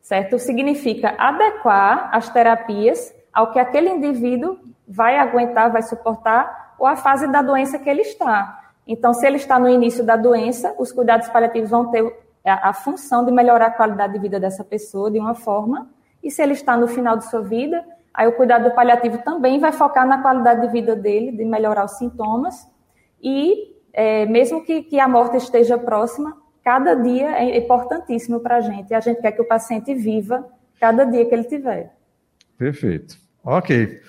certo? 0.00 0.38
Significa 0.38 1.14
adequar 1.18 2.08
as 2.12 2.28
terapias 2.28 3.12
ao 3.32 3.50
que 3.50 3.58
aquele 3.58 3.90
indivíduo 3.90 4.58
vai 4.86 5.18
aguentar, 5.18 5.72
vai 5.72 5.82
suportar, 5.82 6.61
ou 6.82 6.88
a 6.88 6.96
fase 6.96 7.28
da 7.28 7.42
doença 7.42 7.78
que 7.78 7.88
ele 7.88 8.02
está. 8.02 8.60
Então, 8.84 9.14
se 9.14 9.24
ele 9.24 9.36
está 9.36 9.56
no 9.56 9.68
início 9.68 10.02
da 10.02 10.16
doença, 10.16 10.74
os 10.76 10.90
cuidados 10.90 11.28
paliativos 11.28 11.70
vão 11.70 11.92
ter 11.92 12.04
a, 12.44 12.70
a 12.70 12.72
função 12.72 13.24
de 13.24 13.30
melhorar 13.30 13.66
a 13.66 13.70
qualidade 13.70 14.14
de 14.14 14.18
vida 14.18 14.40
dessa 14.40 14.64
pessoa 14.64 15.08
de 15.08 15.16
uma 15.16 15.32
forma 15.32 15.88
e 16.20 16.28
se 16.28 16.42
ele 16.42 16.54
está 16.54 16.76
no 16.76 16.88
final 16.88 17.16
de 17.16 17.30
sua 17.30 17.40
vida, 17.40 17.84
aí 18.12 18.26
o 18.26 18.32
cuidado 18.32 18.68
paliativo 18.74 19.18
também 19.18 19.60
vai 19.60 19.70
focar 19.70 20.04
na 20.04 20.22
qualidade 20.22 20.62
de 20.62 20.72
vida 20.72 20.96
dele, 20.96 21.30
de 21.30 21.44
melhorar 21.44 21.84
os 21.84 21.92
sintomas. 21.98 22.68
E 23.22 23.76
é, 23.92 24.26
mesmo 24.26 24.64
que, 24.64 24.82
que 24.82 24.98
a 24.98 25.06
morte 25.06 25.36
esteja 25.36 25.78
próxima, 25.78 26.36
cada 26.64 26.94
dia 26.94 27.30
é 27.38 27.58
importantíssimo 27.58 28.40
para 28.40 28.56
a 28.56 28.60
gente. 28.60 28.90
E 28.90 28.94
a 28.94 29.00
gente 29.00 29.20
quer 29.20 29.30
que 29.30 29.42
o 29.42 29.46
paciente 29.46 29.94
viva 29.94 30.44
cada 30.80 31.04
dia 31.04 31.24
que 31.26 31.32
ele 31.32 31.44
tiver. 31.44 31.92
Perfeito. 32.58 33.16
Ok. 33.44 34.00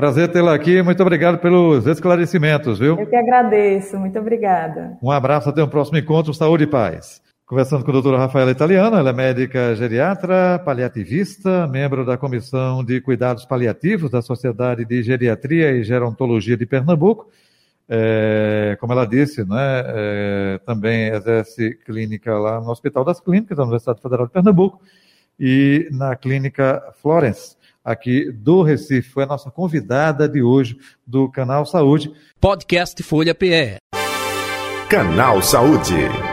Prazer 0.00 0.28
tê-la 0.28 0.54
aqui. 0.54 0.80
Muito 0.80 1.02
obrigado 1.02 1.36
pelos 1.36 1.86
esclarecimentos, 1.86 2.78
viu? 2.78 2.98
Eu 2.98 3.06
que 3.06 3.14
agradeço. 3.14 3.98
Muito 3.98 4.18
obrigada. 4.18 4.96
Um 5.02 5.10
abraço. 5.10 5.50
Até 5.50 5.62
o 5.62 5.68
próximo 5.68 5.98
encontro. 5.98 6.32
Saúde 6.32 6.64
e 6.64 6.66
paz. 6.66 7.20
Conversando 7.44 7.84
com 7.84 7.90
a 7.90 7.92
doutora 7.92 8.16
Rafaela 8.16 8.50
Italiano, 8.50 8.96
ela 8.96 9.10
é 9.10 9.12
médica 9.12 9.76
geriatra, 9.76 10.58
paliativista, 10.64 11.66
membro 11.66 12.06
da 12.06 12.16
Comissão 12.16 12.82
de 12.82 12.98
Cuidados 13.02 13.44
Paliativos 13.44 14.10
da 14.10 14.22
Sociedade 14.22 14.86
de 14.86 15.02
Geriatria 15.02 15.72
e 15.72 15.84
Gerontologia 15.84 16.56
de 16.56 16.64
Pernambuco. 16.64 17.28
É, 17.86 18.78
como 18.80 18.94
ela 18.94 19.04
disse, 19.04 19.44
né, 19.44 19.84
é, 19.84 20.60
também 20.64 21.08
exerce 21.08 21.74
clínica 21.84 22.38
lá 22.38 22.58
no 22.58 22.70
Hospital 22.70 23.04
das 23.04 23.20
Clínicas 23.20 23.54
da 23.54 23.64
Universidade 23.64 24.00
Federal 24.00 24.26
de 24.26 24.32
Pernambuco 24.32 24.80
e 25.38 25.88
na 25.92 26.16
Clínica 26.16 26.82
Florence, 27.02 27.56
aqui 27.84 28.30
do 28.32 28.62
Recife. 28.62 29.10
Foi 29.10 29.24
a 29.24 29.26
nossa 29.26 29.50
convidada 29.50 30.28
de 30.28 30.42
hoje 30.42 30.78
do 31.06 31.30
Canal 31.30 31.66
Saúde. 31.66 32.12
Podcast 32.40 33.02
Folha 33.02 33.34
PE. 33.34 33.76
Canal 34.88 35.42
Saúde. 35.42 36.29